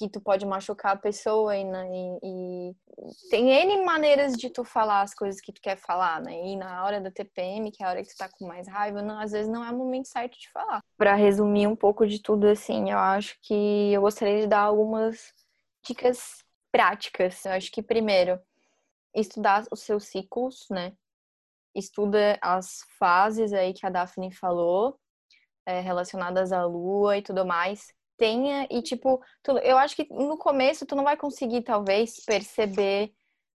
que 0.00 0.08
tu 0.08 0.18
pode 0.18 0.46
machucar 0.46 0.92
a 0.92 0.98
pessoa 0.98 1.54
e, 1.54 1.62
né, 1.62 1.86
e, 1.92 2.18
e, 2.70 2.74
tem 3.28 3.50
N 3.50 3.84
maneiras 3.84 4.32
de 4.32 4.48
tu 4.48 4.64
falar 4.64 5.02
as 5.02 5.12
coisas 5.12 5.42
que 5.42 5.52
tu 5.52 5.60
quer 5.60 5.76
falar, 5.76 6.22
né? 6.22 6.32
E 6.46 6.56
na 6.56 6.82
hora 6.86 7.02
da 7.02 7.10
TPM, 7.10 7.70
que 7.70 7.82
é 7.82 7.86
a 7.86 7.90
hora 7.90 8.02
que 8.02 8.08
tu 8.08 8.16
tá 8.16 8.26
com 8.30 8.46
mais 8.46 8.66
raiva, 8.66 9.02
não, 9.02 9.20
às 9.20 9.32
vezes 9.32 9.50
não 9.50 9.62
é 9.62 9.70
o 9.70 9.76
momento 9.76 10.08
certo 10.08 10.38
de 10.38 10.50
falar. 10.50 10.80
Para 10.96 11.14
resumir 11.14 11.66
um 11.66 11.76
pouco 11.76 12.06
de 12.06 12.18
tudo 12.18 12.46
assim, 12.46 12.90
eu 12.90 12.98
acho 12.98 13.36
que 13.42 13.92
eu 13.92 14.00
gostaria 14.00 14.40
de 14.40 14.46
dar 14.46 14.60
algumas 14.60 15.34
dicas 15.86 16.42
práticas. 16.72 17.44
Eu 17.44 17.52
acho 17.52 17.70
que 17.70 17.82
primeiro, 17.82 18.40
estudar 19.14 19.66
os 19.70 19.80
seus 19.80 20.04
ciclos, 20.04 20.66
né? 20.70 20.94
Estuda 21.74 22.38
as 22.42 22.80
fases 22.98 23.52
aí 23.52 23.72
que 23.72 23.86
a 23.86 23.90
Daphne 23.90 24.32
falou, 24.32 24.98
é, 25.66 25.80
relacionadas 25.80 26.52
à 26.52 26.64
lua 26.64 27.18
e 27.18 27.22
tudo 27.22 27.44
mais. 27.46 27.92
Tenha, 28.16 28.66
e 28.70 28.82
tipo, 28.82 29.22
tu, 29.42 29.56
eu 29.58 29.78
acho 29.78 29.96
que 29.96 30.06
no 30.10 30.36
começo 30.36 30.84
tu 30.86 30.94
não 30.94 31.04
vai 31.04 31.16
conseguir, 31.16 31.62
talvez, 31.62 32.24
perceber 32.24 33.12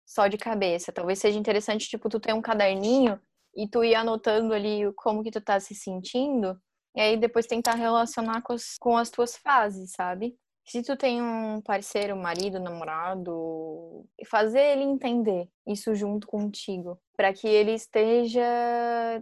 só 0.05 0.27
de 0.27 0.37
cabeça. 0.37 0.91
Talvez 0.91 1.19
seja 1.19 1.37
interessante, 1.37 1.89
tipo, 1.89 2.09
tu 2.09 2.19
ter 2.19 2.33
um 2.33 2.41
caderninho 2.41 3.19
e 3.55 3.67
tu 3.67 3.83
ir 3.83 3.95
anotando 3.95 4.53
ali 4.53 4.91
como 4.95 5.23
que 5.23 5.31
tu 5.31 5.41
tá 5.41 5.59
se 5.59 5.75
sentindo, 5.75 6.59
e 6.95 7.01
aí 7.01 7.17
depois 7.17 7.45
tentar 7.45 7.75
relacionar 7.75 8.41
com 8.41 8.53
as, 8.53 8.77
com 8.79 8.97
as 8.97 9.09
tuas 9.09 9.35
fases, 9.37 9.91
sabe? 9.91 10.37
Se 10.65 10.81
tu 10.81 10.95
tem 10.95 11.21
um 11.21 11.61
parceiro, 11.61 12.15
marido, 12.15 12.59
namorado, 12.59 14.05
fazer 14.25 14.61
ele 14.61 14.83
entender 14.83 15.49
isso 15.67 15.93
junto 15.93 16.25
contigo, 16.25 16.97
para 17.17 17.33
que 17.33 17.47
ele 17.47 17.73
esteja, 17.73 18.41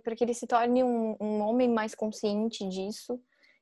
para 0.04 0.16
que 0.16 0.24
ele 0.24 0.36
se 0.36 0.46
torne 0.46 0.84
um, 0.84 1.18
um 1.20 1.42
homem 1.42 1.68
mais 1.68 1.96
consciente 1.96 2.68
disso 2.70 3.20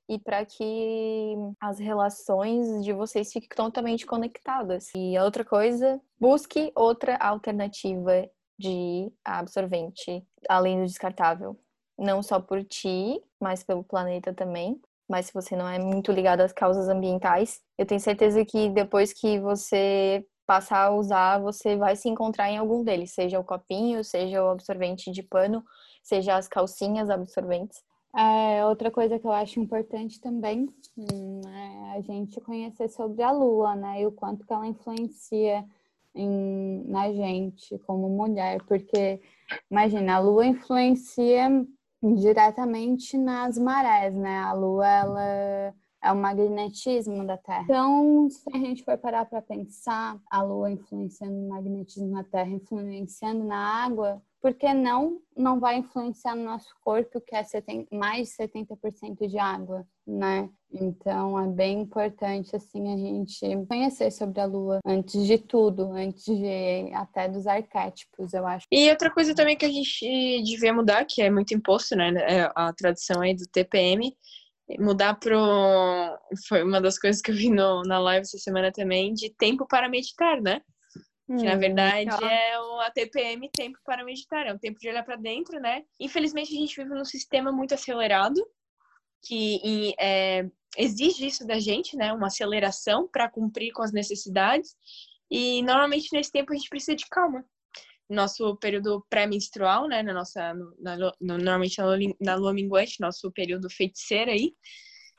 e 0.10 0.20
para 0.20 0.46
que 0.46 1.36
as 1.62 1.80
relações 1.80 2.84
de 2.84 2.92
vocês 2.92 3.32
fiquem 3.32 3.50
totalmente 3.56 4.06
conectadas. 4.06 4.90
E 4.94 5.18
outra 5.20 5.46
coisa, 5.46 6.02
busque 6.20 6.72
outra 6.76 7.16
alternativa 7.16 8.30
de 8.58 9.10
absorvente 9.24 10.22
além 10.50 10.80
do 10.82 10.86
descartável, 10.86 11.58
não 11.98 12.22
só 12.22 12.42
por 12.42 12.62
ti, 12.66 13.22
mas 13.40 13.64
pelo 13.64 13.84
planeta 13.84 14.34
também 14.34 14.82
mas 15.10 15.26
se 15.26 15.34
você 15.34 15.56
não 15.56 15.68
é 15.68 15.80
muito 15.80 16.12
ligado 16.12 16.42
às 16.42 16.54
causas 16.54 16.88
ambientais, 16.88 17.60
eu 17.78 17.86
tenho 17.86 18.00
certeza 18.00 18.46
que 18.46 18.70
depois 18.70 19.12
que 19.12 19.40
você 19.40 20.24
passar 20.46 20.86
a 20.86 20.96
usar, 20.96 21.40
você 21.40 21.76
vai 21.76 21.96
se 21.96 22.10
encontrar 22.10 22.50
em 22.50 22.58
algum 22.58 22.84
deles, 22.84 23.14
seja 23.14 23.40
o 23.40 23.44
copinho, 23.44 24.04
seja 24.04 24.44
o 24.44 24.50
absorvente 24.50 25.12
de 25.12 25.22
pano, 25.22 25.64
seja 26.04 26.36
as 26.36 26.48
calcinhas 26.48 27.10
absorventes. 27.10 27.84
É, 28.16 28.66
outra 28.66 28.90
coisa 28.90 29.20
que 29.20 29.28
eu 29.28 29.32
acho 29.32 29.60
importante 29.60 30.20
também 30.20 30.68
hum, 30.98 31.42
é 31.46 31.98
a 31.98 32.02
gente 32.02 32.42
conhecer 32.42 32.90
sobre 32.90 33.22
a 33.22 33.32
lua, 33.32 33.76
né? 33.76 34.02
E 34.02 34.08
o 34.08 34.12
quanto 34.12 34.46
que 34.46 34.52
ela 34.52 34.66
influencia 34.66 35.64
em, 36.16 36.84
na 36.88 37.12
gente 37.14 37.78
como 37.86 38.10
mulher, 38.10 38.64
porque 38.68 39.22
imagina, 39.70 40.16
a 40.16 40.20
lua 40.20 40.46
influencia 40.46 41.48
diretamente 42.02 43.18
nas 43.18 43.58
marés, 43.58 44.16
né? 44.16 44.40
A 44.40 44.54
Lua, 44.54 44.88
ela 44.88 45.76
é 46.02 46.12
o 46.12 46.16
magnetismo 46.16 47.26
da 47.26 47.38
Terra. 47.38 47.64
Então, 47.64 48.30
se 48.30 48.50
a 48.54 48.58
gente 48.58 48.84
for 48.84 48.98
parar 48.98 49.26
para 49.26 49.42
pensar, 49.42 50.18
a 50.30 50.42
Lua 50.42 50.72
influenciando 50.72 51.36
o 51.36 51.50
magnetismo 51.50 52.10
na 52.10 52.24
Terra, 52.24 52.50
influenciando 52.50 53.44
na 53.44 53.84
água, 53.84 54.22
por 54.42 54.54
que 54.54 54.74
não 54.74 55.20
não 55.36 55.60
vai 55.60 55.78
influenciar 55.78 56.36
no 56.36 56.44
nosso 56.44 56.74
corpo, 56.82 57.20
que 57.22 57.36
é 57.36 57.44
70, 57.44 57.94
mais 57.96 58.30
de 58.30 58.36
70% 58.36 59.28
de 59.28 59.38
água, 59.38 59.86
né? 60.08 60.50
Então 60.72 61.40
é 61.40 61.48
bem 61.48 61.82
importante 61.82 62.56
assim 62.56 62.94
a 62.94 62.98
gente 62.98 63.66
conhecer 63.68 64.12
sobre 64.12 64.40
a 64.40 64.46
lua 64.46 64.80
antes 64.86 65.26
de 65.26 65.38
tudo, 65.38 65.92
antes 65.92 66.26
de 66.26 66.94
até 66.94 67.28
dos 67.28 67.48
arquétipos, 67.48 68.34
eu 68.34 68.46
acho. 68.46 68.68
E 68.72 68.90
outra 68.90 69.10
coisa 69.12 69.34
também 69.34 69.58
que 69.58 69.66
a 69.66 69.72
gente 69.72 70.44
devia 70.44 70.72
mudar, 70.72 71.06
que 71.06 71.22
é 71.22 71.30
muito 71.30 71.54
imposto, 71.54 71.96
né, 71.96 72.14
é 72.18 72.52
a 72.56 72.72
tradução 72.72 73.22
aí 73.22 73.36
do 73.36 73.48
TPM, 73.52 74.16
mudar 74.78 75.16
pro 75.16 75.40
foi 76.48 76.64
uma 76.64 76.80
das 76.80 77.00
coisas 77.00 77.22
que 77.22 77.32
eu 77.32 77.36
vi 77.36 77.50
no, 77.50 77.82
na 77.84 77.98
live 78.00 78.22
essa 78.22 78.38
semana 78.38 78.72
também 78.72 79.14
de 79.14 79.34
tempo 79.36 79.66
para 79.68 79.90
meditar, 79.90 80.40
né? 80.40 80.62
Que 81.26 81.46
na 81.46 81.56
hum, 81.56 81.60
verdade 81.60 82.24
é 82.24 82.60
o 82.60 82.80
ATPM 82.82 83.50
tempo 83.56 83.78
para 83.84 84.04
meditar, 84.04 84.48
é 84.48 84.54
um 84.54 84.58
tempo 84.58 84.80
de 84.80 84.90
olhar 84.90 85.04
para 85.04 85.16
dentro, 85.16 85.60
né? 85.60 85.84
Infelizmente 86.00 86.56
a 86.56 86.60
gente 86.60 86.76
vive 86.76 86.94
num 86.94 87.06
sistema 87.06 87.52
muito 87.52 87.74
acelerado 87.74 88.44
que 89.22 89.94
é, 90.00 90.46
exige 90.78 91.28
isso 91.28 91.46
da 91.46 91.60
gente, 91.60 91.96
né? 91.96 92.14
Uma 92.14 92.28
aceleração 92.28 93.08
para 93.08 93.30
cumprir 93.30 93.72
com 93.72 93.82
as 93.82 93.92
necessidades. 93.92 94.76
E 95.30 95.62
normalmente 95.64 96.10
nesse 96.12 96.32
tempo 96.32 96.52
a 96.52 96.56
gente 96.56 96.70
precisa 96.70 96.96
de 96.96 97.06
calma. 97.10 97.44
Nosso 98.10 98.56
período 98.58 99.06
pré-menstrual, 99.10 99.88
né? 99.88 100.02
Na 100.02 100.14
nossa, 100.14 100.54
na, 100.80 100.98
no, 100.98 101.14
normalmente 101.20 101.78
na 102.20 102.36
lua, 102.36 102.54
minguante, 102.54 103.00
nosso 103.00 103.32
período 103.32 103.70
feiticeiro 103.70 104.32
aí. 104.32 104.54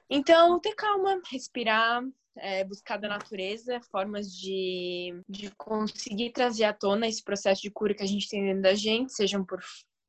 Então, 0.09 0.59
ter 0.59 0.75
calma, 0.75 1.21
respirar, 1.31 2.03
é, 2.37 2.65
buscar 2.65 2.97
da 2.97 3.09
natureza 3.09 3.81
formas 3.93 4.33
de, 4.33 5.23
de 5.29 5.51
conseguir 5.57 6.33
trazer 6.33 6.65
à 6.65 6.73
tona 6.73 7.07
esse 7.07 7.23
processo 7.23 7.63
de 7.63 7.71
cura 7.71 7.95
que 7.95 8.03
a 8.03 8.07
gente 8.07 8.29
tem 8.29 8.43
dentro 8.43 8.63
da 8.63 8.75
gente, 8.75 9.13
sejam 9.13 9.45
por, 9.45 9.61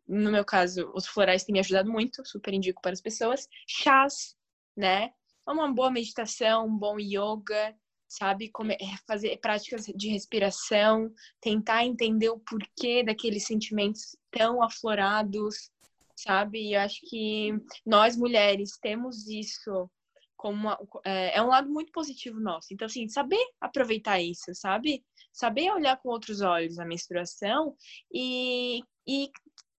no 0.07 0.31
meu 0.31 0.43
caso, 0.43 0.91
os 0.95 1.05
florais 1.05 1.43
têm 1.43 1.53
me 1.53 1.59
ajudado 1.59 1.91
muito, 1.91 2.25
super 2.25 2.53
indico 2.53 2.81
para 2.81 2.93
as 2.93 3.01
pessoas, 3.01 3.47
chás, 3.67 4.35
né? 4.75 5.11
Uma 5.51 5.71
boa 5.71 5.91
meditação, 5.91 6.67
um 6.67 6.77
bom 6.77 6.97
yoga, 6.99 7.75
sabe? 8.07 8.51
É, 8.71 8.97
fazer 9.07 9.37
práticas 9.37 9.85
de 9.85 10.09
respiração, 10.09 11.11
tentar 11.39 11.85
entender 11.85 12.29
o 12.29 12.39
porquê 12.39 13.03
daqueles 13.03 13.45
sentimentos 13.45 14.15
tão 14.29 14.61
aflorados, 14.61 15.71
sabe? 16.15 16.59
E 16.69 16.73
eu 16.73 16.81
acho 16.81 16.99
que 17.09 17.53
nós 17.85 18.17
mulheres 18.17 18.77
temos 18.81 19.27
isso 19.27 19.89
como 20.35 20.57
uma, 20.57 20.79
é, 21.05 21.37
é, 21.37 21.41
um 21.41 21.47
lado 21.47 21.69
muito 21.69 21.91
positivo 21.91 22.39
nosso. 22.39 22.73
Então, 22.73 22.87
assim, 22.87 23.07
saber 23.07 23.43
aproveitar 23.61 24.19
isso, 24.19 24.53
sabe? 24.55 25.05
Saber 25.31 25.71
olhar 25.71 25.97
com 26.01 26.09
outros 26.09 26.41
olhos 26.41 26.79
a 26.79 26.85
menstruação 26.85 27.75
e, 28.11 28.81
e, 29.07 29.29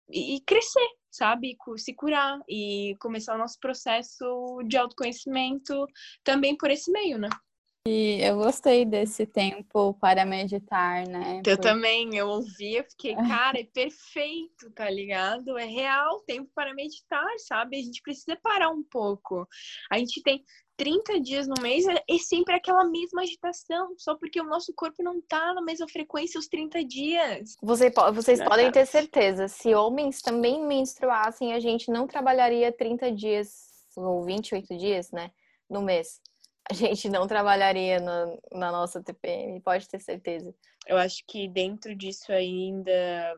e 0.08 0.40
crescer, 0.46 0.88
sabe? 1.12 1.56
Se 1.76 1.94
curar 1.94 2.40
e 2.48 2.96
começar 2.98 3.34
o 3.34 3.38
nosso 3.38 3.60
processo 3.60 4.60
de 4.66 4.76
autoconhecimento 4.76 5.86
também 6.24 6.56
por 6.56 6.70
esse 6.70 6.90
meio, 6.90 7.18
né? 7.18 7.28
E 7.84 8.20
eu 8.22 8.36
gostei 8.36 8.84
desse 8.84 9.26
tempo 9.26 9.94
para 9.94 10.24
meditar, 10.24 11.04
né? 11.04 11.42
Eu 11.44 11.56
Por... 11.56 11.62
também, 11.62 12.16
eu 12.16 12.28
ouvi, 12.28 12.76
eu 12.76 12.84
fiquei, 12.84 13.14
cara, 13.50 13.58
é 13.58 13.64
perfeito, 13.64 14.70
tá 14.72 14.88
ligado? 14.88 15.58
É 15.58 15.64
real 15.64 16.20
tempo 16.20 16.48
para 16.54 16.74
meditar, 16.74 17.26
sabe? 17.38 17.78
A 17.78 17.82
gente 17.82 18.00
precisa 18.00 18.38
parar 18.40 18.70
um 18.70 18.84
pouco. 18.84 19.48
A 19.90 19.98
gente 19.98 20.22
tem 20.22 20.44
30 20.76 21.20
dias 21.20 21.48
no 21.48 21.60
mês 21.60 21.84
é, 21.88 21.94
é 22.08 22.18
sempre 22.18 22.54
aquela 22.54 22.84
mesma 22.84 23.22
agitação, 23.22 23.94
só 23.98 24.14
porque 24.16 24.40
o 24.40 24.46
nosso 24.46 24.72
corpo 24.76 25.02
não 25.02 25.20
tá 25.20 25.52
na 25.52 25.60
mesma 25.60 25.88
frequência 25.88 26.38
os 26.38 26.46
30 26.46 26.84
dias. 26.84 27.56
Você, 27.60 27.92
vocês 28.14 28.42
podem 28.44 28.70
ter 28.70 28.86
certeza, 28.86 29.48
se 29.48 29.74
homens 29.74 30.22
também 30.22 30.64
menstruassem, 30.64 31.52
a 31.52 31.58
gente 31.58 31.90
não 31.90 32.06
trabalharia 32.06 32.70
30 32.70 33.10
dias 33.10 33.72
ou 33.96 34.22
28 34.24 34.76
dias, 34.78 35.10
né, 35.10 35.32
no 35.68 35.82
mês 35.82 36.20
a 36.70 36.74
gente 36.74 37.08
não 37.08 37.26
trabalharia 37.26 38.00
na, 38.00 38.26
na 38.52 38.72
nossa 38.72 39.02
TPM, 39.02 39.60
pode 39.60 39.88
ter 39.88 40.00
certeza. 40.00 40.54
Eu 40.86 40.96
acho 40.96 41.22
que 41.28 41.48
dentro 41.48 41.94
disso 41.94 42.32
ainda 42.32 42.92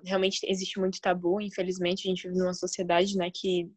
realmente 0.05 0.41
existe 0.45 0.79
muito 0.79 1.01
tabu. 1.01 1.41
Infelizmente, 1.41 2.07
a 2.07 2.11
gente 2.11 2.29
vive 2.29 2.39
numa 2.39 2.55
sociedade 2.55 3.17
né, 3.17 3.31
que 3.35 3.71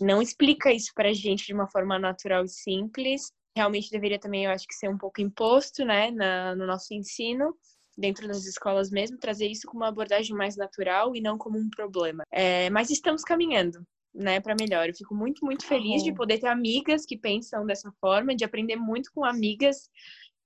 não 0.00 0.22
explica 0.22 0.72
isso 0.72 0.92
para 0.94 1.10
a 1.10 1.14
gente 1.14 1.46
de 1.46 1.54
uma 1.54 1.68
forma 1.68 1.98
natural 1.98 2.44
e 2.44 2.48
simples. 2.48 3.32
Realmente 3.56 3.90
deveria 3.90 4.18
também, 4.18 4.44
eu 4.44 4.50
acho 4.50 4.66
que 4.66 4.74
ser 4.74 4.88
um 4.88 4.98
pouco 4.98 5.20
imposto 5.20 5.84
né, 5.84 6.10
na, 6.10 6.54
no 6.54 6.66
nosso 6.66 6.94
ensino, 6.94 7.54
dentro 7.96 8.28
das 8.28 8.44
escolas 8.44 8.90
mesmo, 8.90 9.18
trazer 9.18 9.48
isso 9.48 9.66
como 9.66 9.82
uma 9.82 9.88
abordagem 9.88 10.36
mais 10.36 10.56
natural 10.56 11.16
e 11.16 11.20
não 11.20 11.36
como 11.36 11.58
um 11.58 11.68
problema. 11.68 12.24
É, 12.30 12.70
mas 12.70 12.90
estamos 12.90 13.22
caminhando 13.22 13.84
né, 14.18 14.40
para 14.40 14.56
melhor. 14.58 14.88
Eu 14.88 14.94
fico 14.94 15.14
muito, 15.14 15.44
muito 15.44 15.64
feliz 15.64 16.02
de 16.02 16.12
poder 16.12 16.38
ter 16.38 16.48
amigas 16.48 17.06
que 17.06 17.16
pensam 17.16 17.64
dessa 17.64 17.90
forma, 18.00 18.34
de 18.34 18.44
aprender 18.44 18.76
muito 18.76 19.10
com 19.14 19.24
amigas 19.24 19.88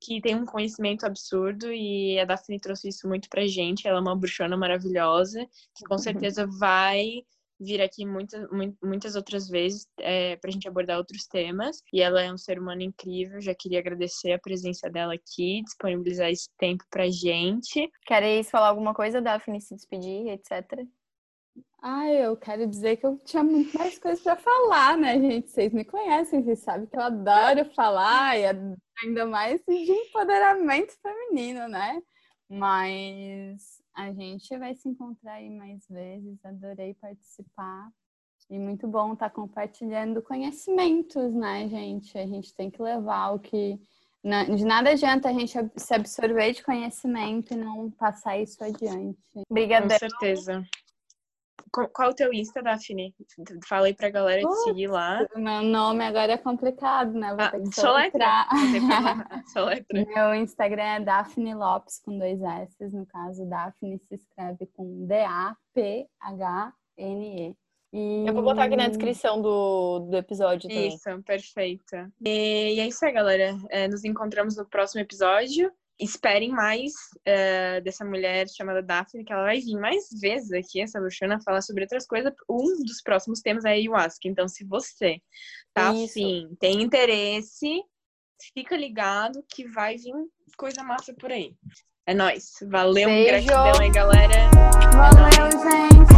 que 0.00 0.20
têm 0.20 0.34
um 0.34 0.44
conhecimento 0.44 1.06
absurdo 1.06 1.72
e 1.72 2.18
a 2.18 2.24
Daphne 2.24 2.60
trouxe 2.60 2.88
isso 2.88 3.08
muito 3.08 3.28
pra 3.28 3.46
gente. 3.46 3.86
Ela 3.86 3.98
é 3.98 4.00
uma 4.00 4.16
bruxona 4.16 4.56
maravilhosa, 4.56 5.46
que 5.74 5.84
com 5.84 5.94
uhum. 5.94 5.98
certeza 5.98 6.46
vai 6.58 7.22
vir 7.60 7.80
aqui 7.80 8.04
muitas, 8.04 8.44
muitas 8.82 9.14
outras 9.14 9.48
vezes 9.48 9.86
é, 10.00 10.34
para 10.36 10.50
a 10.50 10.52
gente 10.52 10.66
abordar 10.66 10.98
outros 10.98 11.26
temas. 11.28 11.80
E 11.92 12.02
ela 12.02 12.20
é 12.20 12.32
um 12.32 12.38
ser 12.38 12.58
humano 12.58 12.82
incrível. 12.82 13.40
Já 13.40 13.54
queria 13.54 13.78
agradecer 13.78 14.32
a 14.32 14.38
presença 14.38 14.90
dela 14.90 15.14
aqui, 15.14 15.62
disponibilizar 15.62 16.28
esse 16.28 16.48
tempo 16.58 16.84
pra 16.90 17.08
gente. 17.08 17.88
Queres 18.04 18.50
falar 18.50 18.68
alguma 18.68 18.92
coisa, 18.92 19.20
Daphne, 19.20 19.60
se 19.60 19.74
despedir, 19.74 20.28
etc? 20.28 20.84
Ah, 21.82 22.08
eu 22.12 22.36
quero 22.36 22.66
dizer 22.66 22.96
que 22.96 23.04
eu 23.04 23.18
tinha 23.24 23.42
muito 23.42 23.76
mais 23.76 23.98
coisas 23.98 24.22
para 24.22 24.36
falar, 24.36 24.96
né, 24.96 25.18
gente? 25.18 25.50
Vocês 25.50 25.72
me 25.72 25.84
conhecem, 25.84 26.42
vocês 26.42 26.60
sabem 26.60 26.86
que 26.86 26.96
eu 26.96 27.02
adoro 27.02 27.64
falar, 27.74 28.38
e 28.38 28.44
ainda 29.02 29.26
mais 29.26 29.60
de 29.66 29.90
empoderamento 29.90 30.92
feminino, 31.02 31.66
né? 31.66 32.00
Mas 32.48 33.82
a 33.94 34.12
gente 34.12 34.56
vai 34.58 34.74
se 34.74 34.88
encontrar 34.88 35.34
aí 35.34 35.50
mais 35.50 35.84
vezes, 35.88 36.38
adorei 36.44 36.94
participar. 36.94 37.90
E 38.48 38.58
muito 38.58 38.86
bom 38.86 39.14
estar 39.14 39.30
tá 39.30 39.34
compartilhando 39.34 40.22
conhecimentos, 40.22 41.32
né, 41.32 41.68
gente? 41.68 42.16
A 42.18 42.26
gente 42.26 42.54
tem 42.54 42.70
que 42.70 42.82
levar 42.82 43.30
o 43.30 43.38
que. 43.38 43.80
De 44.22 44.64
nada 44.64 44.90
adianta 44.90 45.30
a 45.30 45.32
gente 45.32 45.58
se 45.76 45.94
absorver 45.94 46.52
de 46.52 46.62
conhecimento 46.62 47.54
e 47.54 47.56
não 47.56 47.90
passar 47.90 48.38
isso 48.38 48.62
adiante. 48.62 49.18
Obrigada. 49.50 49.88
Com 49.88 49.98
certeza. 49.98 50.64
Qual 51.72 52.10
o 52.10 52.14
teu 52.14 52.30
Insta, 52.34 52.62
Daphne? 52.62 53.14
Fala 53.66 53.86
aí 53.86 53.94
pra 53.94 54.10
galera 54.10 54.42
te 54.42 54.54
seguir 54.64 54.88
lá. 54.88 55.26
Meu 55.34 55.62
nome 55.62 56.04
agora 56.04 56.32
é 56.32 56.36
complicado, 56.36 57.14
né? 57.14 57.28
Vou 57.28 57.40
ah, 57.40 57.50
ter 57.50 57.62
que 57.62 57.74
soletrar. 57.74 58.46
soletra. 59.52 59.86
Meu 60.14 60.34
Instagram 60.34 60.82
é 60.82 61.00
Daphne 61.00 61.54
Lopes 61.54 61.98
com 62.04 62.18
dois 62.18 62.42
S. 62.42 62.76
No 62.94 63.06
caso, 63.06 63.46
Daphne 63.46 63.98
se 63.98 64.16
escreve 64.16 64.66
com 64.66 65.06
D-A-P-H-N-E. 65.06 65.56
E... 67.94 68.24
Eu 68.26 68.34
vou 68.34 68.42
botar 68.42 68.64
aqui 68.64 68.76
na 68.76 68.88
descrição 68.88 69.40
do, 69.40 70.00
do 70.00 70.16
episódio 70.16 70.68
também. 70.68 70.88
Isso, 70.88 71.22
perfeito. 71.24 71.96
E, 72.22 72.74
e 72.74 72.80
é 72.80 72.86
isso 72.86 73.02
aí, 73.04 73.12
galera. 73.12 73.56
É, 73.70 73.88
nos 73.88 74.04
encontramos 74.04 74.56
no 74.56 74.66
próximo 74.66 75.00
episódio 75.00 75.72
esperem 76.02 76.50
mais 76.50 76.92
uh, 77.20 77.82
dessa 77.82 78.04
mulher 78.04 78.48
chamada 78.48 78.82
Daphne, 78.82 79.24
que 79.24 79.32
ela 79.32 79.44
vai 79.44 79.60
vir 79.60 79.78
mais 79.78 80.08
vezes 80.20 80.52
aqui, 80.52 80.80
essa 80.80 81.00
bruxona, 81.00 81.40
falar 81.44 81.62
sobre 81.62 81.82
outras 81.82 82.06
coisas. 82.06 82.32
Um 82.48 82.82
dos 82.84 83.00
próximos 83.02 83.40
temas 83.40 83.64
é 83.64 83.68
a 83.68 83.72
ayahuasca. 83.72 84.28
Então, 84.28 84.48
se 84.48 84.64
você 84.64 85.20
tá 85.72 85.92
Isso. 85.92 86.18
afim, 86.18 86.56
tem 86.58 86.82
interesse, 86.82 87.82
fica 88.54 88.76
ligado 88.76 89.44
que 89.48 89.68
vai 89.68 89.96
vir 89.96 90.12
coisa 90.56 90.82
massa 90.82 91.14
por 91.14 91.30
aí. 91.30 91.54
É 92.06 92.14
nóis. 92.14 92.50
Valeu, 92.68 93.08
Beijo. 93.08 93.28
gratidão 93.28 93.80
aí, 93.80 93.90
galera. 93.90 94.50
Valeu, 94.92 95.50
gente. 95.50 96.11